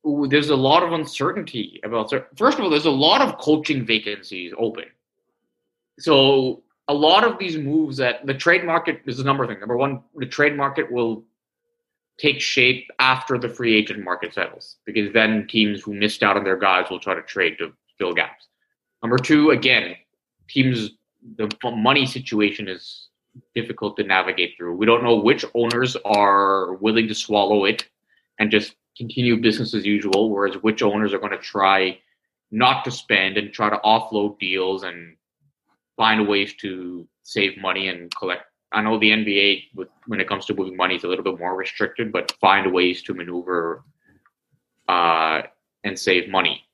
[0.04, 2.12] there's a lot of uncertainty about.
[2.36, 4.84] First of all, there's a lot of coaching vacancies open.
[5.98, 9.60] So a lot of these moves that the trade market is a number of things.
[9.60, 11.24] Number one, the trade market will
[12.18, 16.44] take shape after the free agent market settles because then teams who missed out on
[16.44, 18.48] their guys will try to trade to fill gaps.
[19.02, 19.94] Number two, again,
[20.48, 20.90] teams
[21.36, 23.08] the money situation is
[23.54, 24.76] difficult to navigate through.
[24.76, 27.88] We don't know which owners are willing to swallow it
[28.38, 31.98] and just continue business as usual, whereas which owners are going to try
[32.50, 35.16] not to spend and try to offload deals and
[35.96, 38.44] find ways to save money and collect.
[38.72, 41.38] I know the NBA, with, when it comes to moving money, is a little bit
[41.38, 43.84] more restricted, but find ways to maneuver
[44.88, 45.42] uh,
[45.84, 46.64] and save money.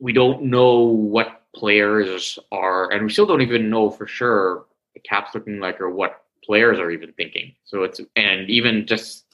[0.00, 5.00] We don't know what players are, and we still don't even know for sure the
[5.00, 7.54] cap's looking like or what players are even thinking.
[7.64, 9.25] So it's and even just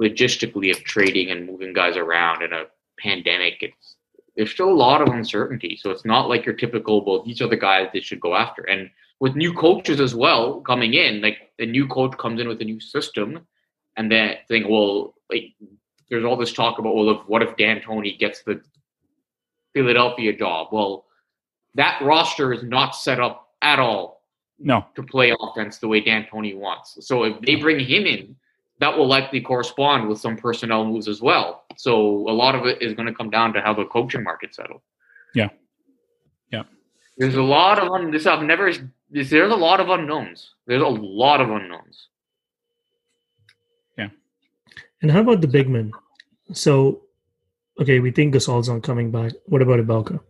[0.00, 2.64] logistically of trading and moving guys around in a
[2.98, 3.96] pandemic, it's
[4.36, 5.76] there's still a lot of uncertainty.
[5.80, 8.62] So it's not like your typical, well, these are the guys they should go after.
[8.62, 12.60] And with new coaches as well coming in, like the new coach comes in with
[12.60, 13.46] a new system,
[13.96, 15.54] and then think, well, like
[16.08, 18.62] there's all this talk about, well, if, what if D'Antoni gets the
[19.74, 20.68] Philadelphia job?
[20.70, 21.06] Well,
[21.74, 24.22] that roster is not set up at all
[24.60, 26.96] No, to play offense the way D'Antoni wants.
[27.00, 28.36] So if they bring him in,
[28.80, 31.64] that will likely correspond with some personnel moves as well.
[31.76, 31.94] So
[32.28, 34.82] a lot of it is going to come down to how the coaching market settles.
[35.34, 35.48] Yeah.
[36.50, 36.62] Yeah.
[37.16, 38.26] There's a lot of un- this.
[38.26, 38.72] I've never.
[39.10, 40.54] This, there's a lot of unknowns.
[40.66, 42.08] There's a lot of unknowns.
[43.96, 44.08] Yeah.
[45.02, 45.90] And how about the big men?
[46.52, 47.02] So,
[47.80, 49.32] okay, we think Gasol's not coming back.
[49.46, 50.20] What about Ibaka?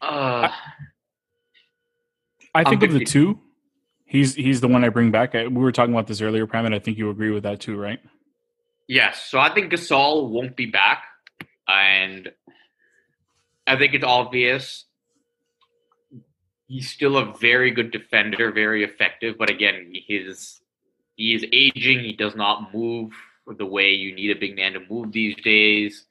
[0.00, 0.48] Uh,
[2.54, 3.40] I think I'm of the two,
[4.14, 5.34] he's he's the one I bring back.
[5.34, 7.76] We were talking about this earlier, Prem, and I think you agree with that too,
[7.76, 8.00] right?
[8.86, 11.04] Yes, so I think Gasol won't be back,
[11.66, 12.30] and
[13.66, 14.84] I think it's obvious
[16.66, 19.36] he's still a very good defender, very effective.
[19.38, 20.60] But again, his
[21.16, 22.00] he is aging.
[22.00, 23.12] He does not move
[23.46, 26.06] the way you need a big man to move these days,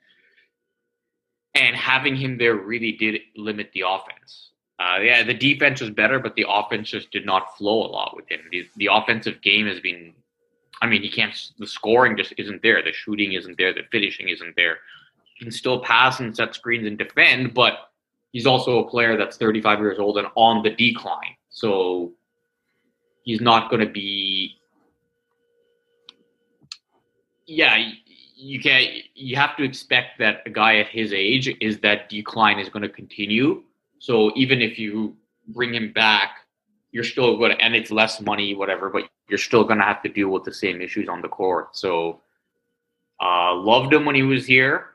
[1.55, 4.51] and having him there really did limit the offense.
[4.83, 8.15] Uh, yeah, the defense was better, but the offense just did not flow a lot
[8.15, 8.41] with him.
[8.51, 10.13] The, the offensive game has been
[10.83, 11.33] I mean, he can't.
[11.59, 12.83] The scoring just isn't there.
[12.83, 13.73] The shooting isn't there.
[13.73, 14.79] The finishing isn't there.
[15.23, 17.89] He can still pass and set screens and defend, but
[18.33, 21.37] he's also a player that's 35 years old and on the decline.
[21.49, 22.11] So
[23.23, 24.57] he's not going to be.
[27.45, 27.77] Yeah,
[28.35, 28.91] you can't.
[29.15, 32.83] You have to expect that a guy at his age is that decline is going
[32.83, 33.63] to continue.
[34.03, 35.15] So even if you
[35.47, 36.31] bring him back,
[36.91, 40.03] you're still going to, and it's less money, whatever, but you're still going to have
[40.03, 41.73] to deal with the same issues on the court.
[41.77, 42.19] So,
[43.21, 44.87] uh, loved him when he was here.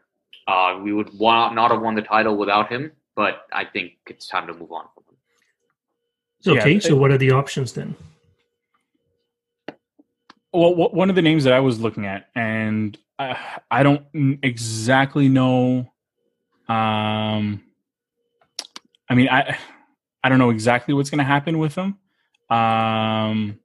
[0.46, 4.28] Uh, we would want, not have won the title without him, but I think it's
[4.28, 5.16] time to move on from him.
[6.40, 7.96] So, Yeah, okay, it- so what are the options then?
[10.52, 13.38] Well, wh- one of the names that I was looking at, and I,
[13.70, 14.04] I don't
[14.42, 15.90] exactly know.
[16.68, 17.62] Um,
[19.08, 19.56] I mean, I
[20.22, 21.98] I don't know exactly what's going to happen with him.
[22.50, 23.60] Um,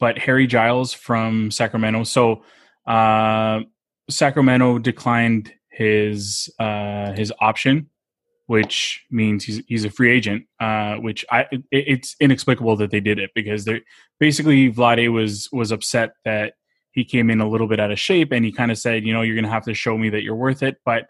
[0.00, 2.04] but Harry Giles from Sacramento.
[2.04, 2.42] So,
[2.86, 3.60] uh,
[4.10, 7.88] Sacramento declined his uh, his option,
[8.46, 10.46] which means he's he's a free agent.
[10.58, 13.82] Uh, which I it, it's inexplicable that they did it because they
[14.18, 16.54] basically Vlade was was upset that
[16.92, 19.12] he came in a little bit out of shape and he kind of said, you
[19.12, 20.76] know, you're going to have to show me that you're worth it.
[20.84, 21.08] But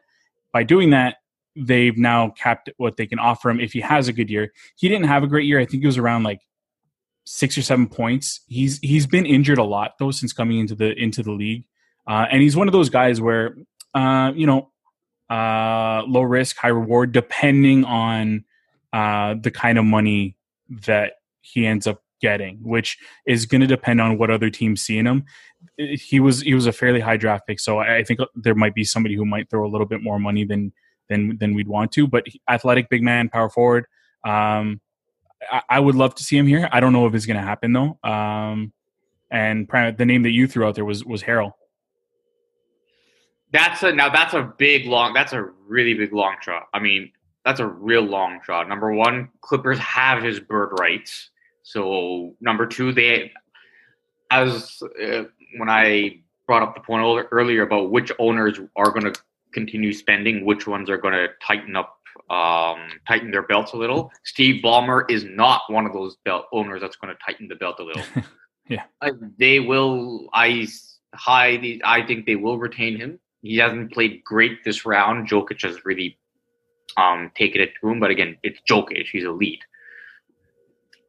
[0.52, 1.16] by doing that,
[1.56, 4.52] they've now capped what they can offer him if he has a good year.
[4.76, 5.60] He didn't have a great year.
[5.60, 6.40] I think it was around like
[7.24, 8.40] six or seven points.
[8.48, 11.64] He's he's been injured a lot though since coming into the into the league,
[12.06, 13.56] uh, and he's one of those guys where
[13.94, 14.70] uh, you know
[15.30, 18.44] uh, low risk, high reward, depending on
[18.92, 20.36] uh, the kind of money
[20.68, 24.98] that he ends up getting, which is going to depend on what other teams see
[24.98, 25.24] in him.
[25.76, 28.74] He was he was a fairly high draft pick, so I I think there might
[28.74, 30.72] be somebody who might throw a little bit more money than
[31.12, 32.06] than than we'd want to.
[32.06, 33.86] But athletic, big man, power forward.
[34.24, 34.80] Um,
[35.50, 36.68] I, I would love to see him here.
[36.72, 37.98] I don't know if it's going to happen though.
[38.02, 38.72] Um,
[39.30, 41.52] and the name that you threw out there was was Harrell.
[43.52, 46.68] That's a now that's a big long that's a really big long shot.
[46.74, 47.12] I mean,
[47.44, 48.68] that's a real long shot.
[48.68, 51.30] Number one, Clippers have his bird rights.
[51.62, 53.32] So number two, they
[54.30, 55.24] as uh,
[55.58, 59.20] when I brought up the point earlier about which owners are going to
[59.52, 61.98] continue spending, which ones are going to tighten up,
[62.30, 64.10] um, tighten their belts a little.
[64.24, 67.80] Steve Ballmer is not one of those belt owners that's going to tighten the belt
[67.80, 68.04] a little.
[68.68, 68.84] Yeah.
[69.00, 70.28] I, they will.
[70.32, 70.66] I
[71.14, 71.80] highly.
[71.84, 73.18] I think they will retain him.
[73.42, 75.28] He hasn't played great this round.
[75.28, 76.16] Jokic has really
[76.96, 79.06] um, taken it to him, but again, it's Jokic.
[79.10, 79.64] He's elite.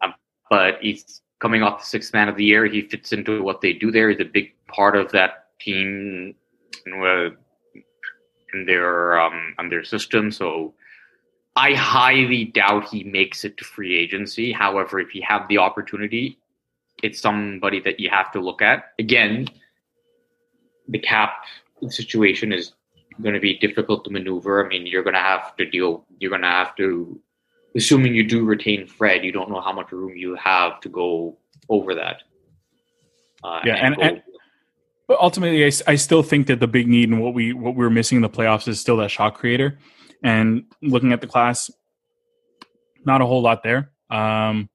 [0.01, 0.15] Um,
[0.49, 2.65] but he's coming off the sixth man of the year.
[2.65, 4.10] He fits into what they do there.
[4.10, 6.36] He's a big part of that team
[6.88, 7.29] uh,
[8.53, 10.31] in their um, in their system.
[10.31, 10.73] So
[11.55, 14.51] I highly doubt he makes it to free agency.
[14.51, 16.39] However, if you have the opportunity,
[17.03, 18.93] it's somebody that you have to look at.
[18.99, 19.47] Again,
[20.87, 21.43] the cap
[21.89, 22.73] situation is
[23.21, 24.65] going to be difficult to maneuver.
[24.65, 26.05] I mean, you're going to have to deal.
[26.19, 27.19] You're going to have to,
[27.75, 31.37] assuming you do retain Fred, you don't know how much room you have to go
[31.69, 32.23] over that.
[33.43, 34.21] Uh, Yeah, and- go- and-
[35.13, 37.91] But ultimately, I still think that the big need and what we what we were
[37.91, 39.78] missing in the playoffs is still that shot creator.
[40.23, 41.69] And looking at the class,
[43.06, 43.91] not a whole lot there.
[44.10, 44.71] Um,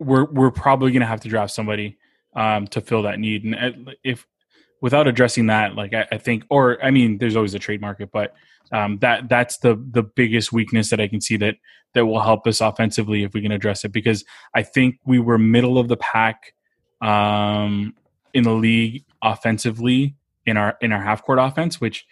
[0.00, 1.96] we're we're probably going to have to draft somebody
[2.34, 3.44] um, to fill that need.
[3.44, 3.54] And
[3.88, 4.26] uh, if
[4.80, 8.10] without addressing that, like I, I think, or I mean, there's always a trade market,
[8.12, 8.34] but
[8.72, 11.54] um, that that's the the biggest weakness that I can see that
[11.94, 13.92] that will help us offensively if we can address it.
[13.92, 16.52] Because I think we were middle of the pack
[17.00, 17.94] um,
[18.34, 20.14] in the league offensively
[20.46, 22.06] in our in our half court offense, which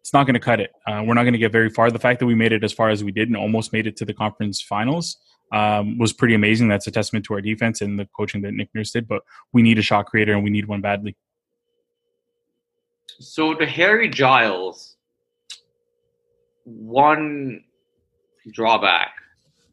[0.00, 0.70] it's not going to cut it.
[0.86, 1.90] Uh, we're not going to get very far.
[1.90, 3.96] The fact that we made it as far as we did and almost made it
[3.96, 5.16] to the conference finals
[5.52, 6.68] um, was pretty amazing.
[6.68, 9.06] That's a testament to our defense and the coaching that Nick Nurse did.
[9.08, 11.16] But we need a shot creator and we need one badly.
[13.18, 14.96] So to Harry Giles,
[16.64, 17.64] one
[18.52, 19.12] drawback.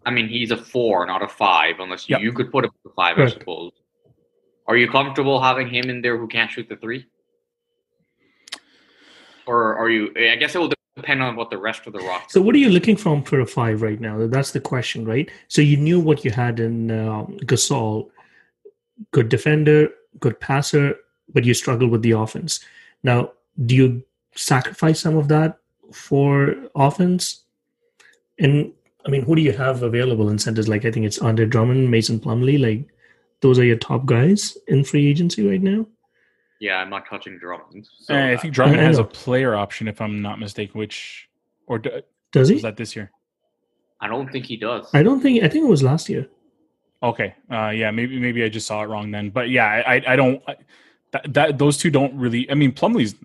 [0.05, 2.21] I mean, he's a four, not a five, unless you, Yep.
[2.21, 3.71] you could put him at a five, I suppose.
[4.67, 7.05] Are you comfortable having him in there who can't shoot the three?
[9.45, 10.11] Or are you?
[10.17, 12.29] I guess it will depend on what the rest of the roster.
[12.29, 14.27] So, what are you looking from for a five right now?
[14.27, 15.31] That's the question, right?
[15.47, 18.09] So, you knew what you had in um, Gasol
[19.11, 20.95] good defender, good passer,
[21.33, 22.59] but you struggle with the offense.
[23.03, 23.31] Now,
[23.65, 24.03] do you
[24.35, 25.57] sacrifice some of that
[25.91, 27.43] for offense?
[28.39, 28.71] And
[29.05, 30.67] I mean, who do you have available in centers?
[30.67, 32.59] Like, I think it's Andre Drummond, Mason Plumlee.
[32.59, 32.89] Like,
[33.41, 35.85] those are your top guys in free agency right now.
[36.59, 37.87] Yeah, I'm not touching Drummond.
[37.99, 40.79] So Uh, I think Drummond I has a player option, if I'm not mistaken.
[40.79, 41.29] Which
[41.67, 42.55] or d- Does he?
[42.55, 43.11] was that this year?
[44.01, 44.89] I don't think he does.
[44.93, 45.43] I don't think.
[45.43, 46.27] I think it was last year.
[47.03, 49.29] Okay, uh, yeah, maybe maybe I just saw it wrong then.
[49.29, 50.41] But yeah, I I, I don't.
[50.47, 50.55] I,
[51.11, 52.49] that, that those two don't really.
[52.49, 53.15] I mean, Plumlee's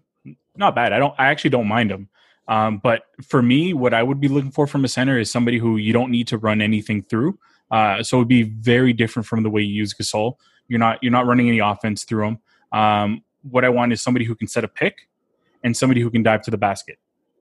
[0.57, 0.93] not bad.
[0.93, 1.15] I don't.
[1.19, 2.09] I actually don't mind him.
[2.49, 5.59] Um, but for me, what I would be looking for from a center is somebody
[5.59, 7.39] who you don't need to run anything through.
[7.73, 10.35] Uh, so it would be very different from the way you use Gasol.
[10.69, 12.39] You're not you're not running any offense through him.
[12.71, 15.09] Um, what I want is somebody who can set a pick
[15.65, 16.99] and somebody who can dive to the basket.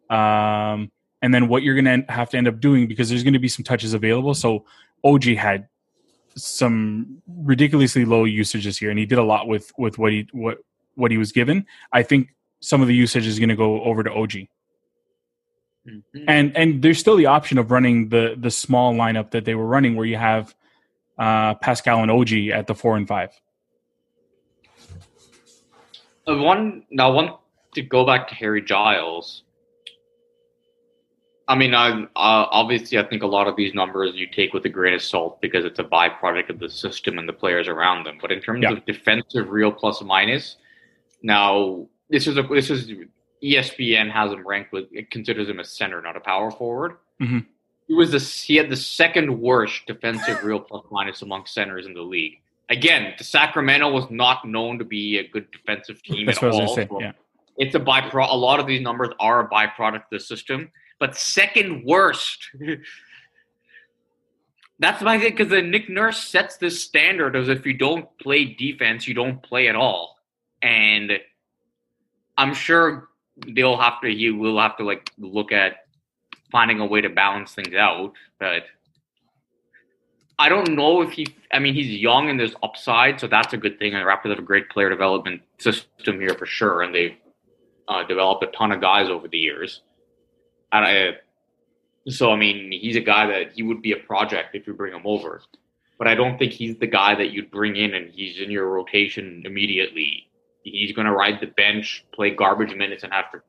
[0.09, 0.91] Um,
[1.21, 3.39] and then what you're going to have to end up doing because there's going to
[3.39, 4.33] be some touches available.
[4.33, 4.65] So
[5.03, 5.67] OG had
[6.35, 10.59] some ridiculously low usages here, and he did a lot with with what he what
[10.95, 11.65] what he was given.
[11.91, 14.33] I think some of the usage is going to go over to OG.
[15.87, 16.25] Mm-hmm.
[16.27, 19.65] And and there's still the option of running the the small lineup that they were
[19.65, 20.53] running, where you have
[21.17, 23.31] uh, Pascal and OG at the four and five.
[26.27, 27.33] Uh, one now, one
[27.73, 29.43] to go back to Harry Giles.
[31.47, 34.63] I mean, I uh, obviously I think a lot of these numbers you take with
[34.65, 38.05] a grain of salt because it's a byproduct of the system and the players around
[38.05, 38.19] them.
[38.21, 38.73] But in terms yeah.
[38.73, 40.57] of defensive real plus minus,
[41.23, 42.91] now this is a this is
[43.43, 46.97] ESPN has him ranked with it considers him a center, not a power forward.
[47.21, 47.39] Mm-hmm.
[47.87, 51.93] He was the he had the second worst defensive real plus minus among centers in
[51.93, 52.39] the league.
[52.69, 56.75] Again, the Sacramento was not known to be a good defensive team That's at all.
[56.75, 57.11] Say, yeah.
[57.57, 58.31] It's a byproduct.
[58.31, 62.49] A lot of these numbers are a byproduct of the system, but second worst.
[64.79, 68.45] That's my thing because the Nick Nurse sets this standard as if you don't play
[68.45, 70.17] defense, you don't play at all,
[70.63, 71.11] and
[72.37, 73.09] I'm sure
[73.55, 74.13] they'll have to.
[74.13, 75.85] He will have to like look at
[76.51, 78.63] finding a way to balance things out, but
[80.41, 81.27] I don't know if he.
[81.53, 83.93] I mean, he's young and there's upside, so that's a good thing.
[83.93, 87.15] And Raptors have a great player development system here for sure, and they've
[87.87, 89.81] uh, developed a ton of guys over the years.
[90.71, 91.17] And I,
[92.07, 94.93] so I mean, he's a guy that he would be a project if you bring
[94.93, 95.41] him over.
[95.99, 98.67] But I don't think he's the guy that you'd bring in and he's in your
[98.67, 100.27] rotation immediately.
[100.63, 103.41] He's going to ride the bench, play garbage minutes, and have to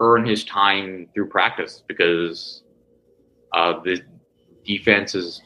[0.00, 2.62] earn his time through practice because
[3.52, 4.00] uh, the
[4.64, 5.42] defense is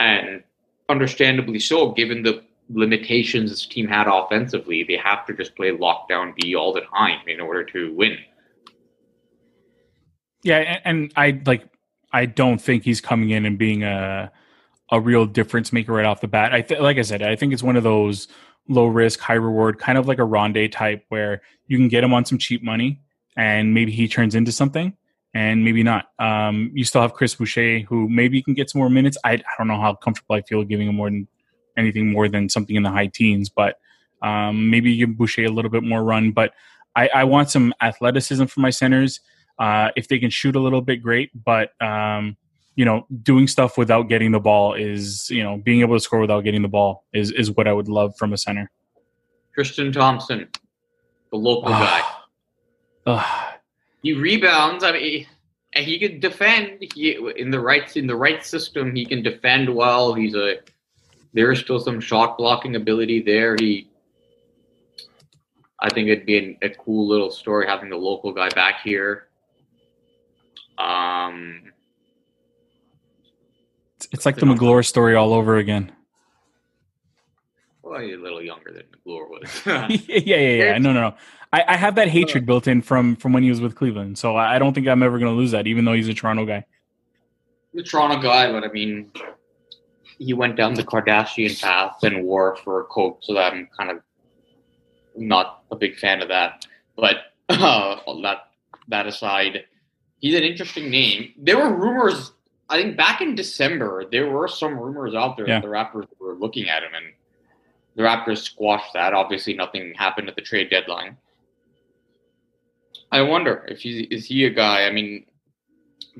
[0.00, 0.42] and
[0.88, 6.34] understandably so, given the limitations this team had offensively, they have to just play lockdown
[6.34, 8.18] B all the time in order to win.
[10.42, 11.68] Yeah, and, and I like
[12.12, 14.30] I don't think he's coming in and being a
[14.90, 16.52] a real difference maker right off the bat.
[16.52, 18.28] I th- like I said, I think it's one of those
[18.68, 22.12] low risk, high reward, kind of like a Rondae type where you can get him
[22.12, 23.00] on some cheap money
[23.36, 24.96] and maybe he turns into something
[25.34, 26.06] and maybe not.
[26.18, 29.18] Um, you still have Chris Boucher, who maybe can get some more minutes.
[29.24, 31.28] I, I don't know how comfortable I feel giving him more than
[31.76, 33.78] anything more than something in the high teens, but
[34.22, 36.32] um, maybe you give Boucher a little bit more run.
[36.32, 36.54] But
[36.94, 39.20] I, I want some athleticism for my centers.
[39.58, 41.30] Uh, if they can shoot a little bit, great.
[41.34, 42.36] But um,
[42.76, 46.20] you know, doing stuff without getting the ball is, you know, being able to score
[46.20, 48.70] without getting the ball is is what I would love from a center.
[49.54, 50.48] Tristan Thompson,
[51.30, 52.26] the local ah.
[53.06, 53.56] guy.
[54.02, 54.84] he rebounds.
[54.84, 55.26] I mean,
[55.72, 56.84] and he can defend.
[56.94, 60.12] He in the right in the right system, he can defend well.
[60.12, 60.56] He's a
[61.36, 63.56] there is still some shot blocking ability there.
[63.58, 63.90] He,
[65.80, 69.28] I think it'd be an, a cool little story having the local guy back here.
[70.78, 71.72] Um,
[74.06, 75.92] it's, it's like the Magloire story all over again.
[77.82, 79.62] Well, you're a little younger than Magloire was.
[79.66, 80.78] yeah, yeah, yeah, yeah.
[80.78, 81.14] No, no, no.
[81.52, 84.36] I, I have that hatred built in from from when he was with Cleveland, so
[84.36, 86.44] I, I don't think I'm ever going to lose that, even though he's a Toronto
[86.44, 86.64] guy.
[87.72, 89.12] The Toronto guy, but I mean,
[90.18, 93.90] he went down the Kardashian path and wore for a coat, so that I'm kind
[93.90, 94.02] of
[95.16, 96.66] not a big fan of that.
[96.96, 97.16] But
[97.48, 98.38] uh, that
[98.88, 99.64] that aside,
[100.18, 101.32] he's an interesting name.
[101.38, 102.32] There were rumors.
[102.68, 105.60] I think back in December, there were some rumors out there yeah.
[105.60, 107.06] that the Raptors were looking at him, and
[107.94, 109.14] the Raptors squashed that.
[109.14, 111.16] Obviously, nothing happened at the trade deadline.
[113.12, 114.86] I wonder if he is he a guy.
[114.86, 115.26] I mean,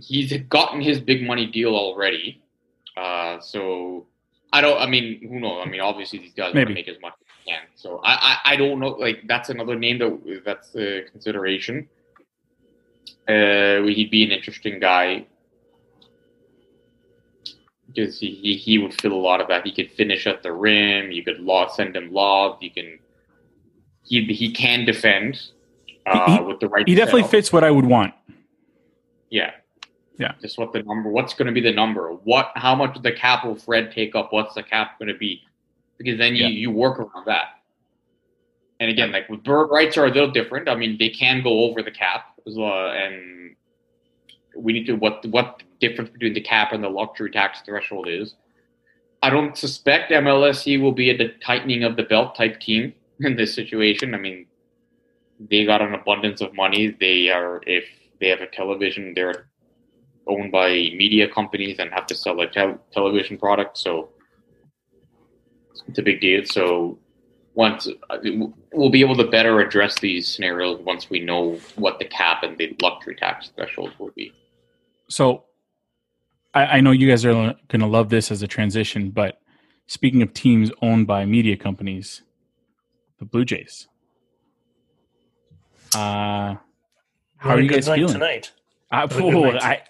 [0.01, 2.43] he's gotten his big money deal already,
[2.97, 4.07] uh, so
[4.53, 4.81] I don't.
[4.81, 5.63] I mean, who knows?
[5.67, 7.63] I mean, obviously these guys want to make as much as they can.
[7.75, 8.91] So I, I, I don't know.
[8.91, 11.89] Like that's another name that that's a consideration.
[13.29, 15.27] Uh, he'd be an interesting guy
[17.87, 19.65] because he, he, he would fill a lot of that.
[19.65, 21.11] He could finish at the rim.
[21.13, 22.59] You could law, send him lob.
[22.63, 22.99] You can
[24.03, 25.41] he he can defend
[26.07, 26.87] uh, he, with the right.
[26.87, 28.15] He definitely fits what I would want.
[29.31, 29.53] Yeah.
[30.19, 30.33] Yeah.
[30.41, 32.09] Just what the number, what's going to be the number?
[32.09, 34.33] What, how much does the cap will Fred take up?
[34.33, 35.43] What's the cap going to be?
[35.99, 36.49] Because then you, yeah.
[36.49, 37.61] you work around that.
[38.81, 40.69] And again, like with bird rights are a little different.
[40.69, 42.91] I mean, they can go over the cap as well.
[42.91, 43.57] And
[44.57, 48.09] we need to, what, what the difference between the cap and the luxury tax threshold
[48.09, 48.35] is.
[49.23, 52.95] I don't suspect MLSE will be a tightening of the belt type team.
[53.21, 54.15] in this situation.
[54.15, 54.47] I mean,
[55.39, 56.97] they got an abundance of money.
[56.99, 57.85] They are if
[58.21, 59.49] they have a television, they're
[60.27, 63.79] owned by media companies and have to sell a tel- television product.
[63.79, 64.11] So
[65.87, 66.45] it's a big deal.
[66.45, 66.99] So
[67.55, 68.19] once uh,
[68.73, 72.59] we'll be able to better address these scenarios once we know what the cap and
[72.59, 74.33] the luxury tax thresholds will be.
[75.09, 75.45] So
[76.55, 79.41] I, I know you guys are going to love this as a transition, but
[79.87, 82.23] speaking of teams owned by media companies,
[83.19, 83.89] the Blue Jays.
[85.95, 86.57] Uh,
[87.39, 88.53] how are you guys feeling tonight?
[88.91, 89.83] Uh, a good night.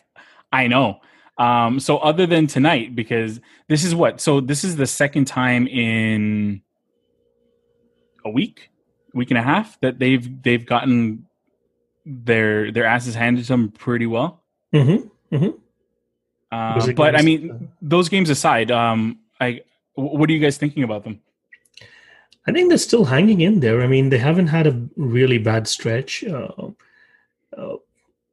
[0.53, 1.01] I I know.
[1.39, 4.21] Um, so other than tonight, because this is what?
[4.21, 6.63] So this is the second time in
[8.25, 8.71] a week,
[9.13, 11.27] week and a half that they've they've gotten
[12.05, 14.43] their their asses handed to them pretty well.
[14.75, 15.47] Mm-hmm.
[16.53, 19.63] Uh, Was it but I mean, those games aside, um, I
[19.95, 21.21] what are you guys thinking about them?
[22.47, 23.83] I think they're still hanging in there.
[23.83, 26.23] I mean, they haven't had a really bad stretch.
[26.23, 26.71] Uh,
[27.57, 27.77] uh,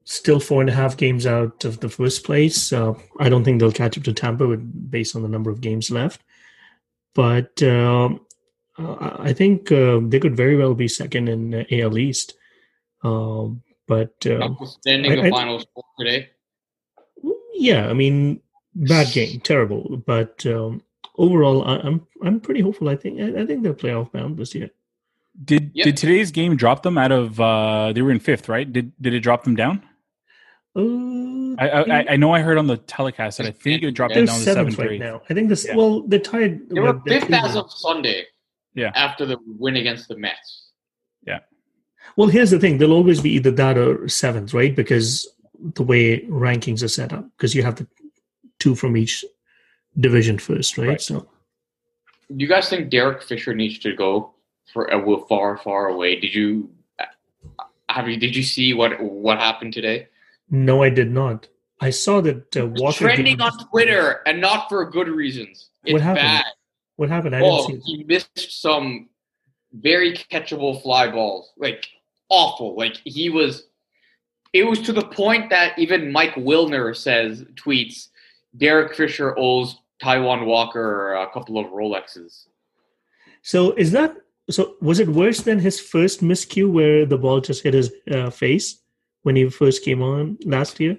[0.04, 2.72] still four and a half games out of the first place.
[2.72, 5.62] Uh, I don't think they'll catch up to Tampa with, based on the number of
[5.62, 6.22] games left.
[7.16, 8.22] But um
[8.78, 12.34] uh, I think uh, they could very well be second in uh, AL East.
[13.04, 16.30] Um, but uh, Notwithstanding I- the I- final score today,
[17.54, 18.42] yeah, I mean,
[18.76, 19.98] bad game, terrible.
[20.06, 20.82] But um,
[21.18, 22.90] overall, I, I'm I'm pretty hopeful.
[22.90, 24.70] I think I, I think they're playoff bound this year.
[25.44, 25.86] Did Yep.
[25.86, 27.40] did today's game drop them out of?
[27.40, 28.72] Uh, they were in fifth, right?
[28.72, 29.84] Did did it drop them down?
[30.76, 34.14] Uh, I I, I know I heard on the telecast that I think it dropped
[34.16, 35.22] them They're down to seventh seventh right now.
[35.30, 35.66] I think this.
[35.68, 35.76] Yeah.
[35.76, 36.68] Well, they're tied.
[36.70, 38.26] they were fifth as of Sunday.
[38.74, 38.92] Yeah.
[38.96, 40.63] After the win against the Mets.
[42.16, 44.76] Well, here's the thing: they'll always be either that or seventh, right?
[44.76, 45.28] Because
[45.76, 47.88] the way rankings are set up, because you have the
[48.60, 49.24] two from each
[50.00, 50.88] division first, right?
[50.90, 51.02] Right.
[51.02, 51.28] So
[52.30, 54.34] Do you guys think Derek Fisher needs to go
[54.74, 56.20] for a far, far away?
[56.20, 56.70] Did you
[57.90, 60.08] have you did you see what what happened today?
[60.50, 61.48] no, I did not.
[61.80, 65.70] I saw that uh, Walker trending on Twitter and not for good reasons.
[65.84, 66.24] It's What happened?
[66.24, 66.46] bad.
[66.96, 67.36] What happened?
[67.36, 67.94] I Oh, didn't see.
[67.94, 67.98] it.
[67.98, 69.10] he missed some
[69.74, 71.52] very catchable fly balls.
[71.58, 71.88] Like
[72.34, 72.76] awful.
[72.76, 73.68] Like he was
[74.52, 78.08] it was to the point that even Mike Wilner says tweets
[78.58, 82.48] Derek Fisher owes Taijuan Walker a couple of Rolexes.
[83.42, 84.16] So is that
[84.50, 84.76] so?
[84.82, 88.80] Was it worse than his first miscue where the ball just hit his uh, face
[89.24, 90.98] when he first came on last year?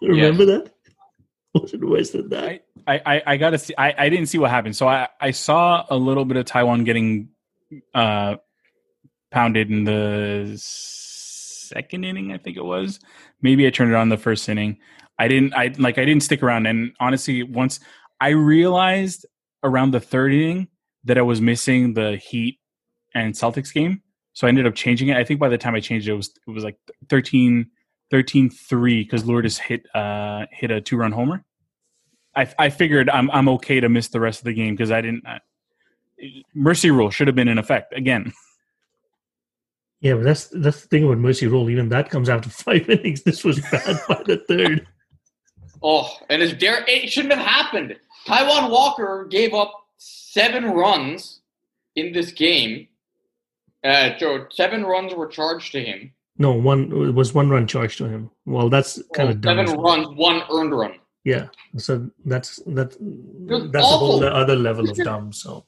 [0.00, 0.72] Remember that?
[1.54, 2.64] Was it worse than that?
[2.86, 3.74] I, I, I, I gotta see.
[3.76, 4.76] I, I didn't see what happened.
[4.76, 7.30] So I, I saw a little bit of Taiwan getting
[7.94, 8.36] uh,
[9.30, 12.32] pounded in the second inning.
[12.32, 13.00] I think it was.
[13.42, 14.78] Maybe I turned it on the first inning.
[15.18, 15.54] I didn't.
[15.54, 15.98] I like.
[15.98, 16.66] I didn't stick around.
[16.66, 17.80] And honestly, once
[18.20, 19.26] I realized
[19.62, 20.68] around the third inning
[21.04, 22.58] that I was missing the Heat
[23.14, 24.02] and Celtics game,
[24.32, 25.16] so I ended up changing it.
[25.16, 26.76] I think by the time I changed it, it was it was like
[27.08, 27.68] 13,
[28.12, 31.44] 13-3 because Lourdes hit uh hit a two run homer.
[32.36, 35.00] I, I figured I'm I'm okay to miss the rest of the game because I
[35.00, 35.26] didn't.
[35.26, 35.40] I,
[36.54, 38.32] mercy rule should have been in effect again.
[40.00, 41.68] Yeah, but that's that's the thing about mercy rule.
[41.70, 43.22] Even that comes after five innings.
[43.22, 44.86] This was bad by the third.
[45.82, 47.96] Oh, and it's Derek it shouldn't have happened.
[48.26, 51.40] Taijuan Walker gave up seven runs
[51.96, 52.88] in this game.
[53.84, 56.12] Uh, so seven runs were charged to him.
[56.36, 58.30] No, one it was one run charged to him.
[58.46, 59.66] Well, that's kind Well, of dumb.
[59.66, 60.94] seven runs, one earned run.
[61.24, 65.32] Yeah, so that's that's that's a whole other level of dumb.
[65.32, 65.64] So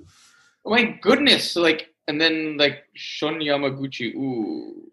[0.64, 1.56] Oh my goodness!
[1.56, 4.14] Like, and then like Shun Yamaguchi.
[4.14, 4.90] Ooh,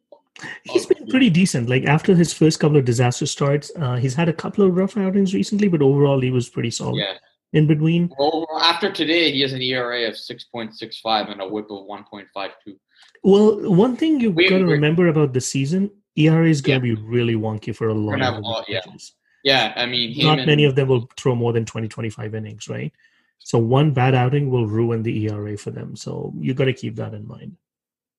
[0.63, 1.67] he's been pretty decent.
[1.67, 4.95] Like after his first couple of disaster starts, uh, he's had a couple of rough
[4.95, 6.97] outings recently, but overall he was pretty solid.
[6.97, 7.17] yeah.
[7.53, 11.41] In between, Well, after today, he has an ERA of six point six five and
[11.41, 12.75] a WHIP of one point five two.
[13.23, 13.47] well,
[13.83, 17.35] one thing you've got to remember about the season, ERA is going to be really
[17.35, 18.81] wonky for a lot of lot, yeah.
[18.81, 19.13] pitchers.
[19.45, 22.91] Yeah, I mean, Not many of them will throw more than 20, 25 innings, right?
[23.39, 25.95] So one bad outing will ruin the ERA for them.
[25.95, 27.57] So you got to keep that in mind.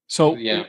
[0.07, 0.65] So Yeah,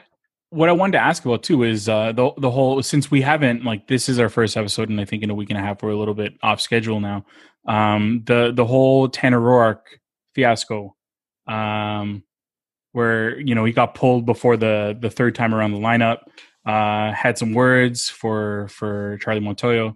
[0.49, 3.63] what I wanted to ask about too is uh, the the whole since we haven't
[3.63, 5.83] like this is our first episode and I think in a week and a half
[5.83, 7.25] we're a little bit off schedule now.
[7.67, 9.81] Um, the the whole Tanner Roark
[10.33, 10.95] fiasco,
[11.47, 12.23] um,
[12.93, 16.19] where you know he got pulled before the the third time around the lineup.
[16.65, 19.95] Uh, had some words for for Charlie Montoyo.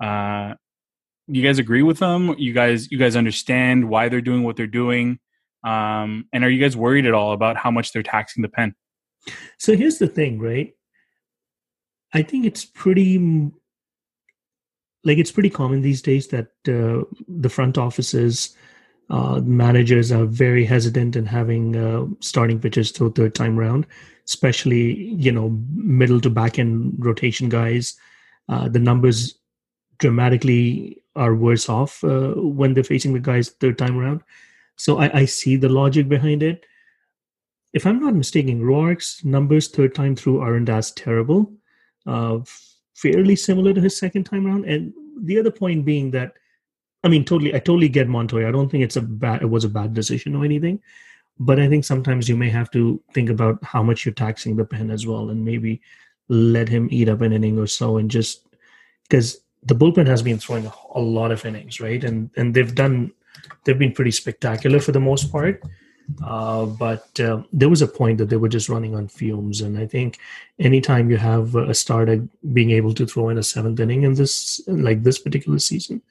[0.00, 0.54] Uh,
[1.26, 2.34] you guys agree with them?
[2.38, 5.18] You guys you guys understand why they're doing what they're doing?
[5.62, 8.74] Um, and are you guys worried at all about how much they're taxing the pen?
[9.58, 10.72] So here's the thing, right?
[12.12, 13.18] I think it's pretty
[15.04, 18.56] like it's pretty common these days that uh, the front offices
[19.10, 23.84] Uh, managers are very hesitant in having uh, starting pitchers through third time round,
[24.24, 28.00] especially you know middle to back end rotation guys.
[28.48, 29.38] Uh, the numbers
[29.98, 34.22] dramatically are worse off uh, when they're facing the guys third time around.
[34.76, 36.66] So I, I see the logic behind it.
[37.72, 41.52] If I'm not mistaken, Roark's numbers third time through aren't as terrible,
[42.06, 42.38] uh,
[42.94, 44.64] fairly similar to his second time around.
[44.64, 44.92] And
[45.22, 46.34] the other point being that,
[47.02, 48.48] I mean, totally, I totally get Montoyo.
[48.48, 50.80] I don't think it's a bad, it was a bad decision or anything,
[51.38, 54.64] but I think sometimes you may have to think about how much you're taxing the
[54.64, 55.82] pen as well, and maybe
[56.28, 58.46] let him eat up an inning or so, and just
[59.08, 62.02] because the bullpen has been throwing a, lot of innings, right?
[62.04, 63.12] And and they've done
[63.64, 65.62] they've been pretty spectacular for the most part.
[66.22, 69.78] Uh, but uh, there was a point that they were just running on fumes, and
[69.78, 70.18] I think
[70.58, 74.60] anytime you have a starter being able to throw in a seventh inning in this
[74.66, 76.02] like this particular season,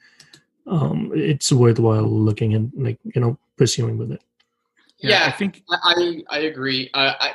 [0.66, 4.22] um, it's worthwhile looking and like you know pursuing with it.
[4.98, 6.90] Yeah, yeah I think I I agree.
[6.92, 7.34] Uh, I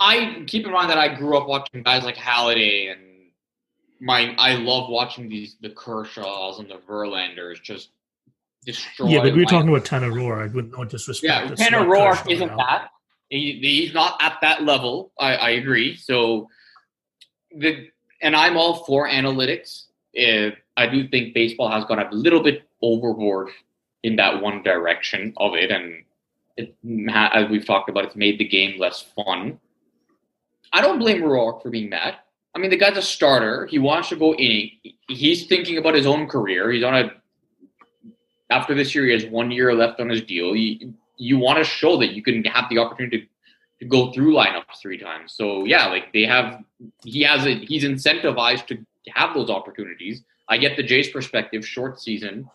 [0.00, 3.07] I keep in mind that I grew up watching guys like Halladay and
[4.00, 7.90] my I love watching these the Kershaws and the Verlanders just
[8.64, 9.08] destroy.
[9.08, 11.50] Yeah, but we are talking about Tanner Roark with no disrespect.
[11.50, 12.90] Yeah, Tanner Roark isn't that.
[13.28, 15.12] He, he's not at that level.
[15.18, 15.96] I, I agree.
[15.96, 16.48] So
[17.54, 17.88] the
[18.22, 19.84] and I'm all for analytics.
[20.12, 23.50] If I do think baseball has gone a little bit overboard
[24.02, 26.04] in that one direction of it, and
[26.56, 26.74] it,
[27.10, 29.58] as we've talked about, it's made the game less fun.
[30.72, 32.16] I don't blame Roark for being mad.
[32.58, 33.66] I mean, the guy's a starter.
[33.66, 34.72] He wants to go inning.
[35.06, 36.72] He's thinking about his own career.
[36.72, 37.12] He's on a
[38.50, 40.56] after this year, he has one year left on his deal.
[40.56, 43.26] You, you want to show that you can have the opportunity to,
[43.80, 45.34] to go through lineups three times.
[45.34, 46.64] So yeah, like they have,
[47.04, 48.78] he has a, he's incentivized to
[49.14, 50.22] have those opportunities.
[50.48, 52.48] I get the Jays perspective, short season.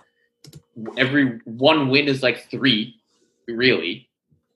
[0.97, 2.95] Every one win is like three,
[3.47, 4.09] really.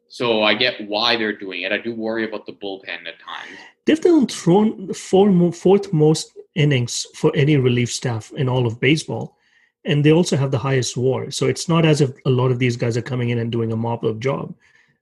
[0.10, 1.72] So I get why they're doing it.
[1.72, 3.60] I do worry about the bullpen at times.
[3.88, 9.38] They've done thrown four, fourth most innings for any relief staff in all of baseball,
[9.86, 11.32] and they also have the highest WAR.
[11.32, 13.72] So it's not as if a lot of these guys are coming in and doing
[13.72, 14.54] a mop up job.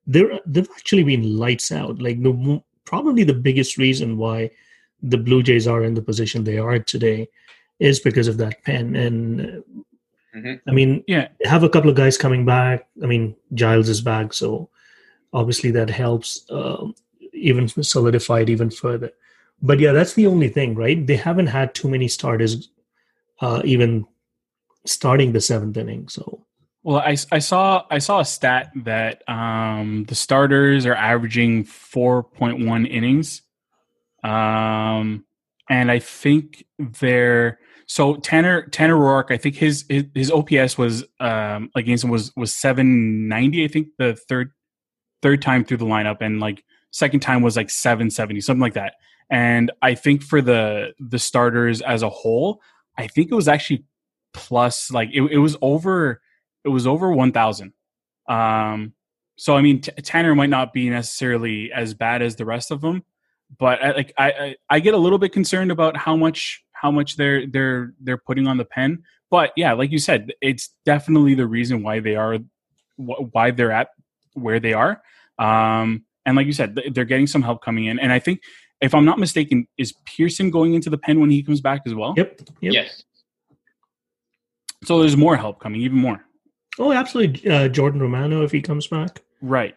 [0.05, 1.99] They're they've actually been lights out.
[1.99, 4.51] Like the probably the biggest reason why
[5.01, 7.27] the Blue Jays are in the position they are today
[7.79, 8.95] is because of that pen.
[8.95, 9.63] And
[10.35, 10.69] mm-hmm.
[10.69, 12.87] I mean, yeah, have a couple of guys coming back.
[13.01, 14.69] I mean, Giles is back, so
[15.33, 16.85] obviously that helps uh,
[17.35, 19.11] even solidify it even further.
[19.61, 21.05] But yeah, that's the only thing, right?
[21.05, 22.69] They haven't had too many starters,
[23.41, 24.05] uh, even
[24.85, 26.07] starting the seventh inning.
[26.07, 26.45] So,
[26.83, 32.23] well, I, I saw I saw a stat that um, the starters are averaging four
[32.23, 33.41] point one innings,
[34.23, 35.25] um,
[35.69, 39.31] and I think they're so Tanner Tanner Roark.
[39.31, 43.63] I think his his, his OPS was um, against him was was seven ninety.
[43.63, 44.51] I think the third
[45.21, 46.63] third time through the lineup, and like
[46.95, 48.93] second time was like 770, something like that.
[49.29, 52.61] And I think for the the starters as a whole,
[52.97, 53.83] I think it was actually
[54.33, 56.21] plus like it, it was over
[56.65, 57.71] it was over 1000
[58.27, 58.91] um
[59.37, 62.81] so i mean T- tanner might not be necessarily as bad as the rest of
[62.81, 63.05] them
[63.57, 66.91] but I, like I, I i get a little bit concerned about how much how
[66.91, 69.03] much they're they're they're putting on the pen.
[69.31, 72.37] But yeah like you said it's definitely the reason why they are
[72.97, 73.89] why they're at
[74.33, 75.01] where they are.
[75.39, 77.99] Um, and like you said, they're getting some help coming in.
[77.99, 78.41] And I think,
[78.81, 81.93] if I'm not mistaken, is Pearson going into the pen when he comes back as
[81.93, 82.13] well?
[82.17, 82.41] Yep.
[82.61, 82.73] yep.
[82.73, 83.03] Yes.
[84.83, 86.23] So there's more help coming, even more.
[86.77, 87.49] Oh, absolutely.
[87.49, 89.21] Uh, Jordan Romano, if he comes back.
[89.41, 89.75] Right.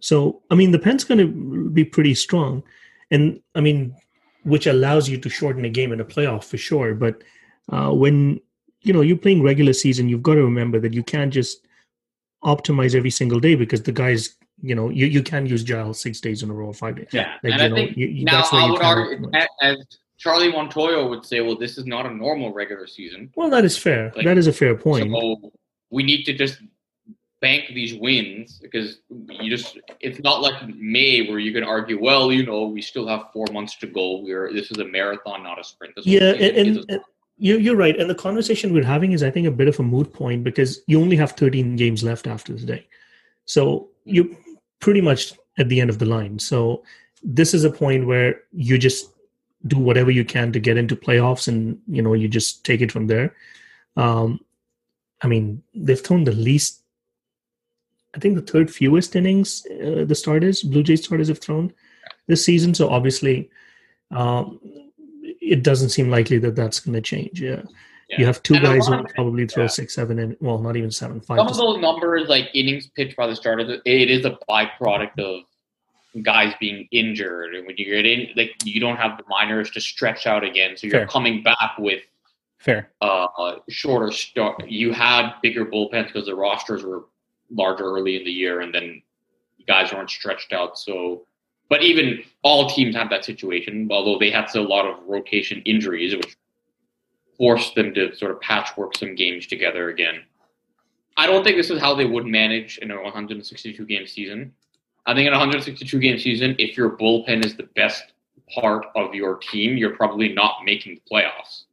[0.00, 2.62] So, I mean, the pen's going to be pretty strong.
[3.10, 3.96] And, I mean,
[4.44, 6.94] which allows you to shorten a game in a playoff for sure.
[6.94, 7.22] But
[7.70, 8.40] uh, when,
[8.82, 11.66] you know, you're playing regular season, you've got to remember that you can't just
[12.44, 16.20] optimize every single day because the guys you know, you, you can use Giles six
[16.20, 17.08] days in a row or five days.
[17.12, 19.30] Yeah, like, and I know, think you, now I would argue,
[19.62, 19.76] as
[20.18, 23.30] Charlie Montoyo would say, well, this is not a normal regular season.
[23.36, 24.12] Well, that is fair.
[24.16, 25.10] Like, that is a fair point.
[25.12, 25.52] So
[25.90, 26.58] we need to just
[27.40, 32.32] bank these wins because you just it's not like May where you can argue, well,
[32.32, 34.22] you know, we still have four months to go.
[34.22, 35.94] We're this is a marathon, not a sprint.
[35.96, 37.00] This yeah, and, and, and
[37.36, 37.98] you, you're right.
[37.98, 40.80] And the conversation we're having is, I think, a bit of a moot point because
[40.86, 42.86] you only have 13 games left after today.
[43.44, 44.36] So you
[44.80, 46.38] pretty much at the end of the line.
[46.38, 46.82] So
[47.22, 49.10] this is a point where you just
[49.66, 52.92] do whatever you can to get into playoffs, and you know you just take it
[52.92, 53.34] from there.
[53.96, 54.40] Um,
[55.22, 56.82] I mean, they've thrown the least.
[58.14, 61.72] I think the third fewest innings uh, the starters, Blue Jays starters, have thrown
[62.26, 62.74] this season.
[62.74, 63.50] So obviously,
[64.10, 64.60] um,
[65.22, 67.40] it doesn't seem likely that that's going to change.
[67.40, 67.62] Yeah.
[68.08, 68.20] Yeah.
[68.20, 69.68] You have two And guys who lot will of- probably throw yeah.
[69.68, 71.38] six, seven, and well, not even seven, five.
[71.38, 75.42] Some of those numbers, like innings pitched by the starters, it is a byproduct of
[76.22, 77.54] guys being injured.
[77.56, 80.76] And when you get in, like you don't have the minors to stretch out again,
[80.76, 81.06] so you're Fair.
[81.08, 82.02] coming back with
[82.58, 82.90] Fair.
[83.00, 84.68] uh, shorter start.
[84.68, 87.04] You had bigger bullpens because the rosters were
[87.50, 89.02] larger early in the year, and then
[89.66, 90.78] guys weren't stretched out.
[90.78, 91.26] So,
[91.68, 93.88] but even all teams have that situation.
[93.90, 96.36] Although they had a lot of rotation injuries, which
[97.38, 100.22] forced them to sort of patchwork some games together again.
[101.16, 104.52] I don't think this is how they would manage in a 162 game season.
[105.06, 108.12] I think in a 162 game season, if your bullpen is the best
[108.54, 111.64] part of your team, you're probably not making the playoffs.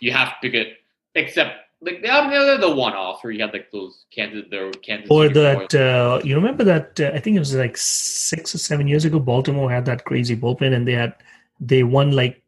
[0.00, 0.78] You have to get,
[1.14, 5.28] except like they're, the one off where you had like those Kansas, the Kansas or
[5.28, 9.04] that uh, you remember that uh, I think it was like six or seven years
[9.04, 9.18] ago.
[9.18, 11.14] Baltimore had that crazy bullpen, and they had
[11.60, 12.41] they won like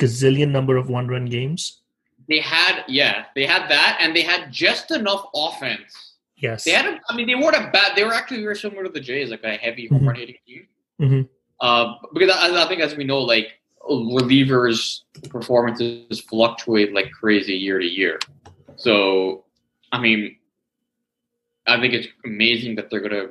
[0.00, 1.82] gazillion number of one run games.
[2.28, 6.14] They had, yeah, they had that, and they had just enough offense.
[6.36, 7.96] Yes, They had, a, I mean, they weren't a bad.
[7.96, 10.66] They were actually very similar to the Jays, like a heavy home run hitting team.
[11.00, 11.28] Mhm.
[11.60, 17.78] Uh, because I, I think, as we know, like relievers' performances fluctuate like crazy year
[17.78, 18.18] to year.
[18.76, 19.44] So,
[19.92, 20.36] I mean,
[21.66, 23.26] I think it's amazing that they're gonna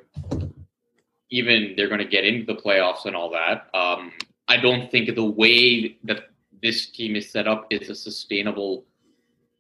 [1.32, 3.68] even they're gonna get into the playoffs and all that.
[3.74, 4.12] Um,
[4.48, 6.26] I don't think the way that
[6.62, 8.86] this team is set up is a sustainable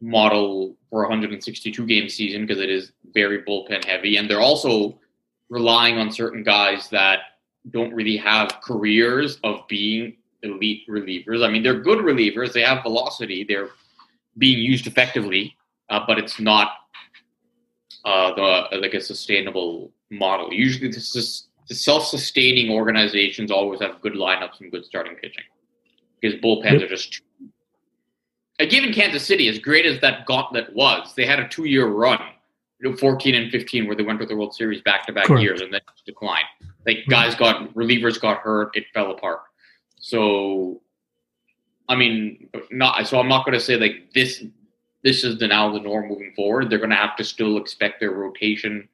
[0.02, 5.00] model for a 162 game season because it is very bullpen heavy, and they're also
[5.50, 7.20] relying on certain guys that
[7.72, 11.46] don't really have careers of being elite relievers.
[11.46, 13.70] I mean, they're good relievers; they have velocity, they're
[14.38, 15.56] being used effectively,
[15.90, 16.72] uh, but it's not
[18.06, 20.54] uh, the like a sustainable model.
[20.54, 25.44] Usually, this is the self-sustaining organizations always have good lineups and good starting pitching
[26.20, 26.84] because bullpens Yep.
[26.84, 27.14] are just.
[27.14, 27.24] Too,
[28.60, 32.20] like even Kansas City, as great as that gauntlet was, they had a two-year run,
[32.82, 35.42] you know, 14 and 15, where they went to the World Series back-to-back Correct.
[35.42, 36.46] years and then declined.
[36.86, 37.12] Like mm-hmm.
[37.12, 39.42] guys got relievers got hurt, it fell apart.
[39.98, 40.82] So,
[41.88, 43.20] I mean, not so.
[43.20, 44.44] I'm not going to say like this.
[45.04, 46.70] This is the now the norm moving forward.
[46.70, 48.90] They're going to have to still expect their rotation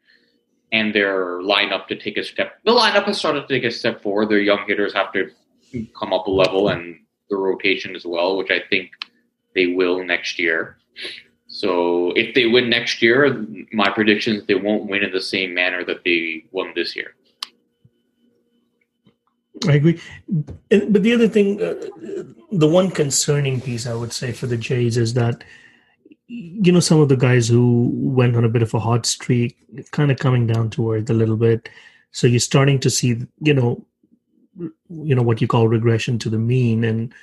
[0.72, 2.60] and their lineup to take a step.
[2.64, 4.30] The lineup has started to take a step forward.
[4.30, 5.32] Their young hitters have to
[5.98, 7.00] come up a level, and
[7.30, 8.92] the rotation as well, which I think
[9.54, 10.78] they will next year.
[11.48, 15.54] So if they win next year, my prediction is they won't win in the same
[15.54, 17.16] manner that they won this year.
[19.68, 20.02] I agree.
[20.28, 21.76] But the other thing, uh,
[22.52, 25.44] the one concerning piece I would say for the Jays is that,
[26.28, 29.56] you know, some of the guys who went on a bit of a hot streak,
[29.92, 31.70] kind of coming down to earth a little bit.
[32.12, 33.86] So you're starting to see, you know,
[34.58, 37.14] you know what you call regression to the mean, and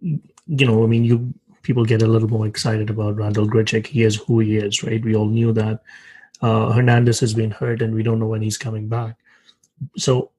[0.00, 1.32] you know, I mean, you
[1.62, 3.86] people get a little more excited about Randall Grichuk.
[3.86, 5.02] He is who he is, right?
[5.02, 5.82] We all knew that.
[6.42, 9.16] Uh, Hernandez has been hurt, and we don't know when he's coming back.
[9.96, 10.30] So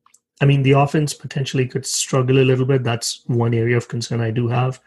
[0.41, 2.83] I mean, the offense potentially could struggle a little bit.
[2.83, 4.79] That's one area of concern I do have.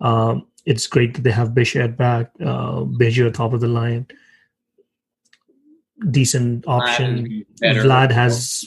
[0.00, 4.06] Um, it's great that they have Bichette back, uh, Biggio top of the line,
[6.10, 7.44] decent option.
[7.60, 8.64] Vlad has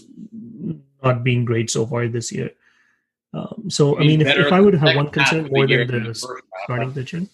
[1.04, 2.52] not been great so far this year.
[3.34, 6.42] Um, so I mean, if, if I would have one concern more than the the
[6.64, 7.30] starting pitching,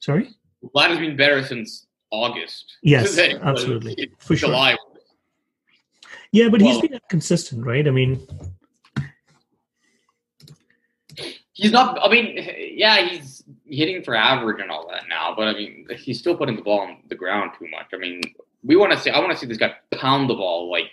[0.00, 0.30] sorry.
[0.74, 2.76] Vlad has been better since August.
[2.82, 4.10] Yes, Like, absolutely.
[4.18, 4.48] For sure.
[4.48, 4.76] July.
[6.32, 7.86] Yeah, but Well- he's been consistent, right?
[7.86, 8.26] I mean,
[11.54, 11.98] He's not.
[12.02, 16.18] I mean, yeah, he's hitting for average and all that now, but I mean, he's
[16.18, 17.86] still putting the ball on the ground too much.
[17.92, 18.20] I mean,
[18.64, 19.10] we want to see.
[19.10, 20.90] I want to see this guy pound the ball, like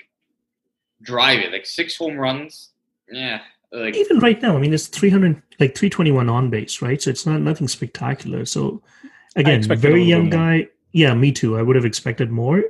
[1.02, 2.70] drive it, like six home runs.
[3.12, 3.42] Yeah,
[3.72, 7.02] like even right now, I mean, it's 300, like 321 on base, right?
[7.02, 8.46] So it's not nothing spectacular.
[8.46, 8.82] So
[9.36, 10.46] again, expected a very young bit more.
[10.46, 10.68] guy.
[10.92, 11.58] Yeah, me too.
[11.58, 12.64] I would have expected more,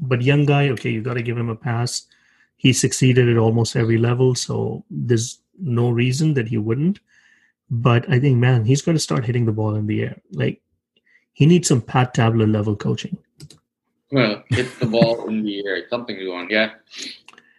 [0.00, 2.06] but young guy, okay, you got to give him a pass.
[2.56, 7.00] He succeeded at almost every level, so there's no reason that he wouldn't.
[7.68, 10.22] But I think, man, he's got to start hitting the ball in the air.
[10.32, 10.62] Like
[11.34, 13.18] he needs some Pat Tabler level coaching.
[14.10, 15.86] well, hit the ball in the air.
[15.90, 16.48] Something's going.
[16.48, 16.70] Yeah.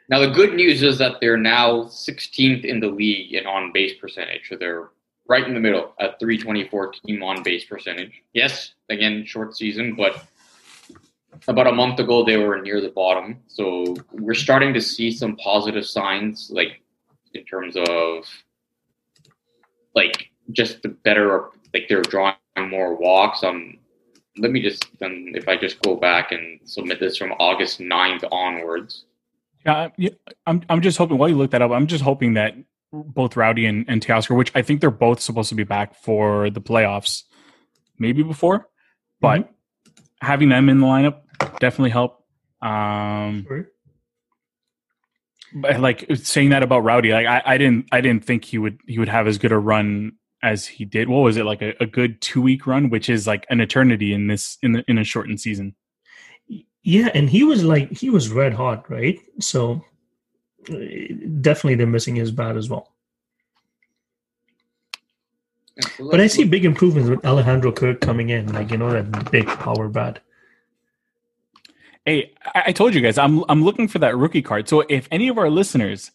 [0.10, 3.94] Now the good news is that they're now 16th in the league in on base
[4.00, 4.90] percentage, so they're
[5.28, 8.24] right in the middle at 324 team on base percentage.
[8.34, 10.26] Yes, again short season, but
[11.48, 13.40] about a month ago they were near the bottom.
[13.48, 16.82] So we're starting to see some positive signs, like
[17.34, 18.26] in terms of
[19.94, 22.36] like just the better, like they're drawing
[22.70, 23.44] more walks.
[23.44, 23.78] Um,
[24.38, 28.24] let me just then if I just go back and submit this from August 9th
[28.32, 29.06] onwards.
[29.68, 29.90] Yeah,
[30.46, 30.64] I'm.
[30.70, 31.18] I'm just hoping.
[31.18, 32.56] While you look that up, I'm just hoping that
[32.94, 36.50] both Rowdy and, and Teoscar, which I think they're both supposed to be back for
[36.50, 37.24] the playoffs,
[38.00, 38.68] maybe before,
[39.20, 39.52] but
[40.22, 41.22] having them in the lineup
[41.60, 42.24] definitely help.
[42.62, 43.68] Um, Sure.
[45.54, 48.80] but like saying that about Rowdy, like I, I didn't I didn't think he would
[48.88, 51.10] he would have as good a run as he did.
[51.10, 54.14] What was it like a, a good two week run, which is like an eternity
[54.14, 55.76] in this in the, in a shortened season.
[56.88, 59.20] Yeah, and he was like he was red hot, right?
[59.42, 59.84] So
[60.70, 60.76] uh,
[61.42, 62.94] definitely they're missing his bat as well.
[66.00, 69.48] But I see big improvements with Alejandro Kirk coming in, like you know that big
[69.48, 70.22] power bat.
[72.06, 74.70] Hey, I, I told you guys I'm I'm looking for that rookie card.
[74.70, 76.12] So if any of our listeners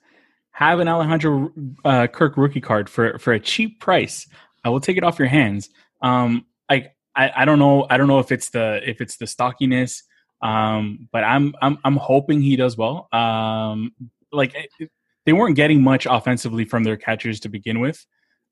[0.52, 1.52] have an Alejandro
[1.84, 4.26] uh, Kirk rookie card for for a cheap price,
[4.64, 5.68] I will take it off your hands.
[6.00, 9.26] Um, I, I I don't know I don't know if it's the if it's the
[9.26, 10.04] stockiness,
[10.42, 13.08] um, but I'm I'm I'm hoping he does well.
[13.12, 13.92] Um,
[14.32, 14.90] like it-
[15.24, 18.04] they weren't getting much offensively from their catchers to begin with.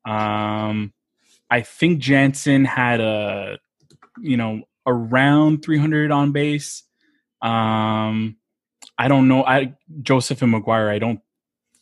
[0.05, 0.93] Um,
[1.49, 3.59] I think Jansen had a
[4.21, 6.83] you know around 300 on base.
[7.41, 8.37] Um,
[8.97, 9.43] I don't know.
[9.43, 10.89] I Joseph and McGuire.
[10.89, 11.19] I don't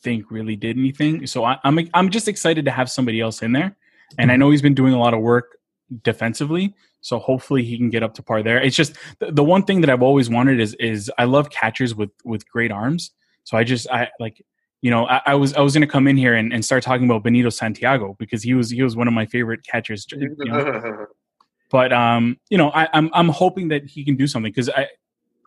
[0.02, 1.28] think really did anything.
[1.28, 3.78] So I, I'm I'm just excited to have somebody else in there,
[4.18, 5.58] and I know he's been doing a lot of work
[6.04, 6.74] defensively.
[7.02, 8.62] So hopefully he can get up to par there.
[8.62, 11.96] It's just the, the one thing that I've always wanted is is I love catchers
[11.96, 13.12] with with great arms.
[13.44, 14.44] So I just I like
[14.82, 16.84] you know I, I was I was going to come in here and, and start
[16.84, 20.06] talking about Benito Santiago because he was he was one of my favorite catchers.
[20.16, 21.06] You know?
[21.72, 24.88] but um, you know, I, I'm I'm hoping that he can do something because I,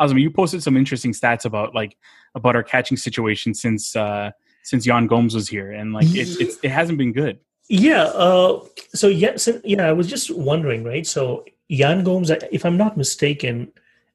[0.00, 1.96] Azam, you posted some interesting stats about like
[2.34, 4.30] about our catching situation since uh
[4.62, 7.38] since Yan Gomes was here, and like it, it's it hasn't been good.
[7.72, 8.02] Yeah.
[8.02, 8.60] Uh,
[8.92, 9.88] so yeah, so, yeah.
[9.88, 11.06] I was just wondering, right?
[11.06, 13.72] So Yan Gomes, if I'm not mistaken,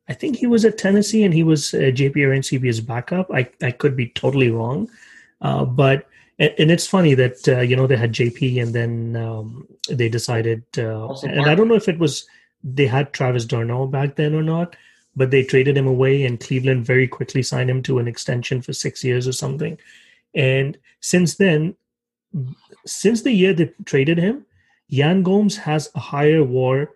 [0.07, 3.31] I think he was at Tennessee and he was uh, JP Arencibia's backup.
[3.33, 4.87] I I could be totally wrong,
[5.41, 9.15] uh, but and, and it's funny that uh, you know they had JP and then
[9.15, 12.27] um, they decided, uh, and I don't know if it was
[12.63, 14.75] they had Travis d'Arnaud back then or not,
[15.15, 18.73] but they traded him away and Cleveland very quickly signed him to an extension for
[18.73, 19.79] six years or something.
[20.35, 21.75] And since then,
[22.89, 24.45] since the year they traded him,
[24.87, 26.89] Yan Gomes has a higher WAR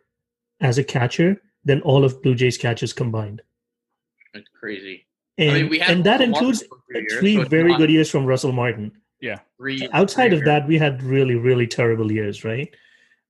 [0.60, 3.42] as a catcher than all of Blue Jays catchers combined.
[4.34, 5.06] It's crazy.
[5.38, 7.90] And, I mean, we had and that includes three years, three so very not good
[7.90, 8.92] years from Russell Martin.
[9.58, 12.74] three- Outside three of that, we had really, really terrible years, right?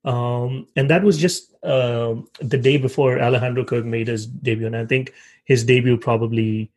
[0.04, 4.66] Um, and that was just um the day before Alejandro Kirk made his debut.
[4.66, 5.12] And I think
[5.44, 6.70] his debut probably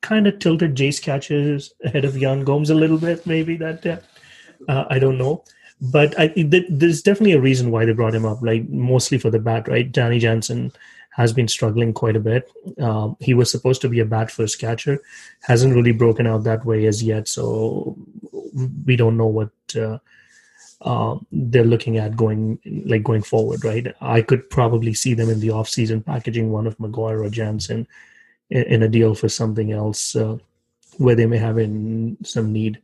[0.00, 3.98] kind of tilted Jays catchers ahead of Yan Gomes a little bit, maybe that day.
[4.68, 5.44] Uh, I don't know.
[5.80, 9.30] But I, th- there's definitely a reason why they brought him up, like mostly for
[9.30, 9.90] the bat, right?
[9.90, 10.72] Danny Jansen
[11.10, 12.50] has been struggling quite a bit.
[12.78, 15.00] Um, he was supposed to be a bat first catcher,
[15.42, 17.28] hasn't really broken out that way as yet.
[17.28, 17.96] So
[18.84, 19.98] we don't know what uh,
[20.82, 23.94] uh, they're looking at going like going forward, right?
[24.00, 27.86] I could probably see them in the off season packaging one of McGuire or Jansen
[28.50, 30.38] in, in a deal for something else uh,
[30.98, 32.80] where they may have in some need.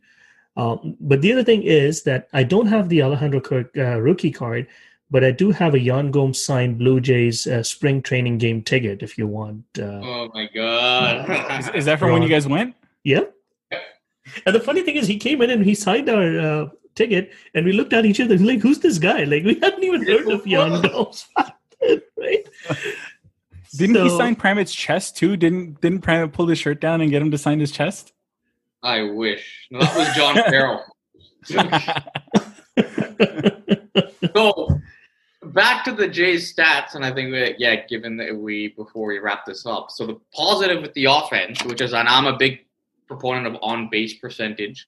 [0.57, 4.31] Um, but the other thing is that I don't have the Alejandro Kirk uh, rookie
[4.31, 4.67] card,
[5.11, 9.03] but I do have a Yan Gomes signed Blue Jays uh, spring training game ticket
[9.03, 9.63] if you want.
[9.79, 11.59] Uh, Oh my god!
[11.59, 12.75] Is, is that from when you guys went?
[13.03, 13.21] yeah.
[14.45, 17.65] And the funny thing is, he came in and he signed our uh, ticket, and
[17.65, 20.45] we looked at each other like, "Who's this guy?" Like we hadn't even heard of
[20.45, 21.25] Yan Gomes,
[22.17, 22.45] right?
[23.75, 25.37] Didn't he sign Pramit's chest too?
[25.37, 28.11] Didn't didn't Pramit pull his shirt down and get him to sign his chest?
[28.83, 29.67] I wish.
[29.71, 30.85] No, that was John Farrell.
[34.35, 34.79] so
[35.53, 39.19] back to the Jays stats, and I think that yeah, given that we before we
[39.19, 42.65] wrap this up, so the positive with the offense, which is, and I'm a big
[43.07, 44.87] proponent of on base percentage.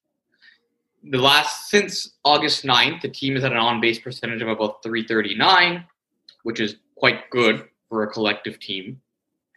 [1.04, 4.84] The last since August 9th, the team has had an on base percentage of about
[4.84, 5.86] 339,
[6.44, 9.00] which is quite good for a collective team.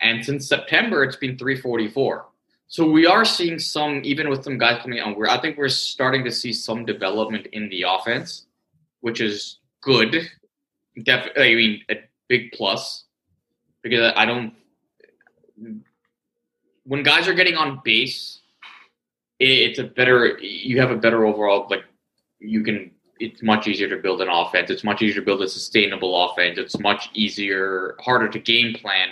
[0.00, 2.26] And since September, it's been 344.
[2.72, 5.14] So we are seeing some, even with some guys coming on.
[5.14, 8.46] We're, I think we're starting to see some development in the offense,
[9.02, 10.30] which is good.
[11.02, 11.96] Definitely, I mean, a
[12.28, 13.04] big plus
[13.82, 14.54] because I don't.
[16.84, 18.40] When guys are getting on base,
[19.38, 20.38] it, it's a better.
[20.38, 21.66] You have a better overall.
[21.68, 21.84] Like
[22.38, 22.90] you can.
[23.20, 24.70] It's much easier to build an offense.
[24.70, 26.56] It's much easier to build a sustainable offense.
[26.56, 29.08] It's much easier, harder to game plan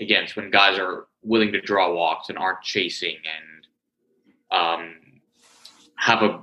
[0.00, 4.94] against when guys are willing to draw walks and aren't chasing and um,
[5.96, 6.40] have a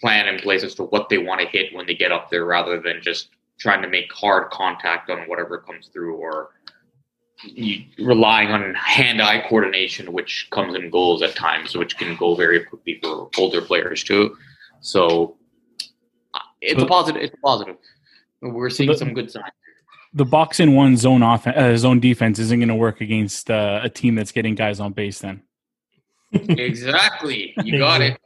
[0.00, 2.44] plan in place as to what they want to hit when they get up there
[2.44, 6.50] rather than just trying to make hard contact on whatever comes through or
[7.44, 12.64] you, relying on hand-eye coordination which comes in goals at times which can go very
[12.64, 14.36] quickly for older players too.
[14.80, 15.36] So
[16.34, 17.76] uh, it's a positive it's a positive.
[18.40, 19.52] We're seeing some good signs
[20.12, 23.80] the box in one zone offense, uh, zone defense isn't going to work against uh,
[23.82, 25.20] a team that's getting guys on base.
[25.20, 25.42] Then
[26.32, 27.54] exactly.
[27.64, 28.18] You got it.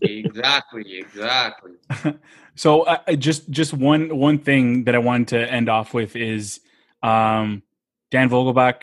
[0.00, 0.98] Exactly.
[0.98, 1.72] Exactly.
[2.54, 6.16] so uh, uh, just just one one thing that I wanted to end off with
[6.16, 6.60] is
[7.02, 7.62] um,
[8.10, 8.82] Dan Vogelbach,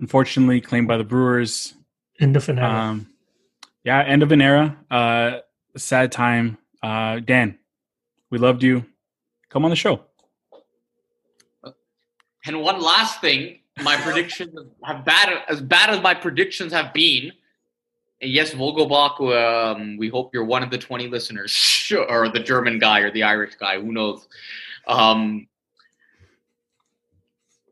[0.00, 1.74] unfortunately claimed by the Brewers.
[2.18, 2.70] End of an era.
[2.70, 3.08] Um,
[3.84, 4.76] yeah, end of an era.
[4.90, 5.38] Uh,
[5.76, 6.58] sad time.
[6.82, 7.58] Uh, Dan,
[8.30, 8.84] we loved you.
[9.50, 10.04] Come on the show.
[12.46, 17.32] And one last thing, my predictions have bad as bad as my predictions have been.
[18.20, 19.20] and Yes, Vogelbach.
[19.20, 23.10] Um, we hope you're one of the 20 listeners, sure, or the German guy, or
[23.10, 23.80] the Irish guy.
[23.80, 24.26] Who knows?
[24.86, 25.48] Um,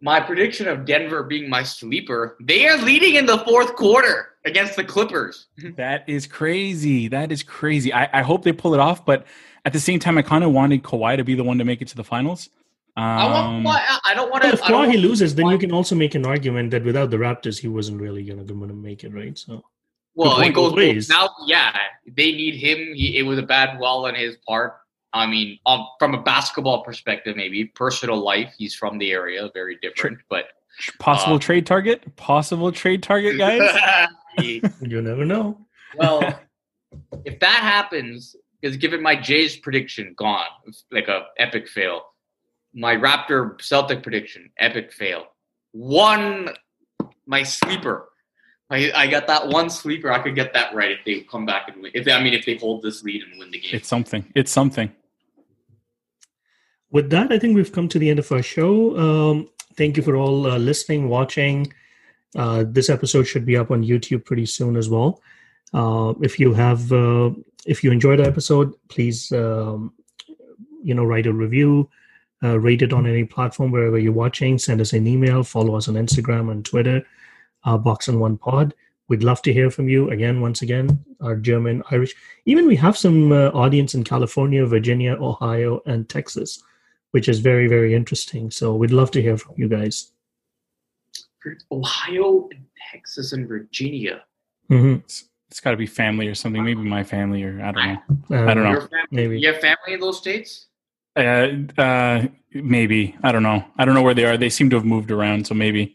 [0.01, 2.37] my prediction of Denver being my sleeper.
[2.41, 5.47] They are leading in the fourth quarter against the Clippers.
[5.77, 7.09] That is crazy.
[7.09, 7.93] That is crazy.
[7.93, 9.27] I, I hope they pull it off, but
[9.65, 11.81] at the same time, I kind of wanted Kawhi to be the one to make
[11.81, 12.51] it to the finals.
[12.97, 13.67] Um, I want.
[13.67, 14.49] Kawhi- I don't want to.
[14.49, 17.59] Well, if Kawhi loses, then you can also make an argument that without the Raptors,
[17.59, 19.37] he wasn't really going to make it, right?
[19.37, 19.65] So,
[20.15, 21.09] Well, point it goes both ways.
[21.09, 21.31] now.
[21.47, 21.77] Yeah,
[22.07, 22.95] they need him.
[22.95, 24.77] He, it was a bad wall on his part.
[25.13, 29.77] I mean, um, from a basketball perspective, maybe personal life, he's from the area, very
[29.83, 30.19] different.
[30.29, 30.47] But
[30.99, 32.15] possible Uh, trade target.
[32.17, 33.61] Possible trade target, guys.
[34.41, 35.65] You never know.
[35.97, 36.41] well,
[37.25, 40.47] if that happens, because given my Jays prediction gone,
[40.91, 42.03] like a epic fail.
[42.75, 45.27] My Raptor Celtic prediction, epic fail.
[45.73, 46.51] One,
[47.27, 48.09] my sleeper.
[48.71, 50.11] I, I got that one sleeper.
[50.11, 51.93] I could get that right if they come back and win.
[51.95, 53.71] If they, I mean, if they hold this lead and win the game.
[53.73, 54.25] it's something.
[54.35, 54.91] It's something.
[56.91, 58.97] With that, I think we've come to the end of our show.
[58.99, 61.73] Um, thank you for all uh, listening, watching.
[62.37, 65.21] Uh, this episode should be up on YouTube pretty soon as well.
[65.73, 67.31] Uh, if you have, uh,
[67.67, 69.93] if you enjoyed the episode, please, um,
[70.83, 71.89] you know, write a review,
[72.45, 74.59] uh, rate it on any platform wherever you're watching.
[74.59, 75.43] Send us an email.
[75.43, 77.03] Follow us on Instagram and Twitter.
[77.65, 78.75] Uh, Box and One Pod.
[79.09, 80.41] We'd love to hear from you again.
[80.41, 82.15] Once again, our German, Irish,
[82.45, 86.63] even we have some uh, audience in California, Virginia, Ohio, and Texas
[87.15, 90.11] which is very very interesting so we'd love to hear from you guys
[91.71, 94.25] Ohio, and Texas, and Virginia.
[94.69, 96.65] hmm It's, it's got to be family or something.
[96.65, 98.37] Maybe my family or I don't know.
[98.37, 98.71] Uh, I don't know.
[98.71, 99.41] Your family, maybe.
[99.41, 100.67] You have family in those states?
[101.17, 101.49] Uh,
[101.81, 103.65] uh, maybe I don't know.
[103.79, 104.37] I don't know where they are.
[104.37, 105.95] They seem to have moved around, so maybe.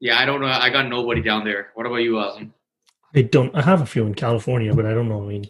[0.00, 0.46] Yeah, I don't know.
[0.46, 1.70] I got nobody down there.
[1.74, 2.54] What about you, Azim?
[3.12, 5.44] i don't i have a few in california but i don't know i mean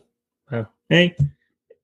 [0.50, 1.14] uh, hey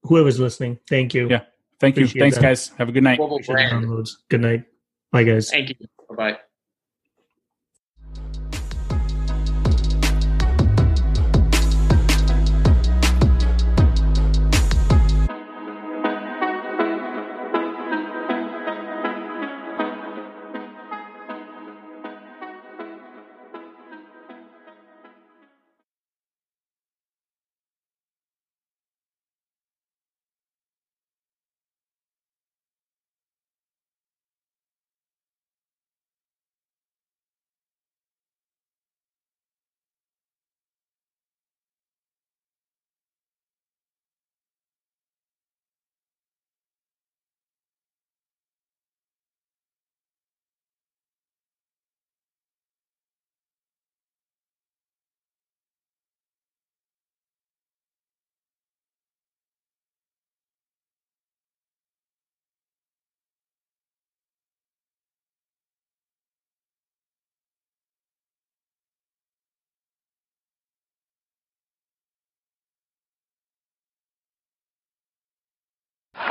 [0.04, 1.42] whoever's listening thank you Yeah.
[1.78, 2.09] Thank you.
[2.09, 2.42] Thanks, that.
[2.42, 2.68] guys.
[2.78, 3.18] Have a good night.
[3.18, 3.84] Global Appreciate the brand.
[3.84, 4.11] downloads.
[4.30, 4.64] good night
[5.12, 5.74] bye guys Thank you.
[6.09, 6.38] Bye bye.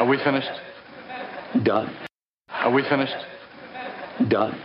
[0.06, 0.52] Are we finished?
[1.64, 1.92] Done.
[2.50, 3.16] Are we finished?
[4.28, 4.56] Done.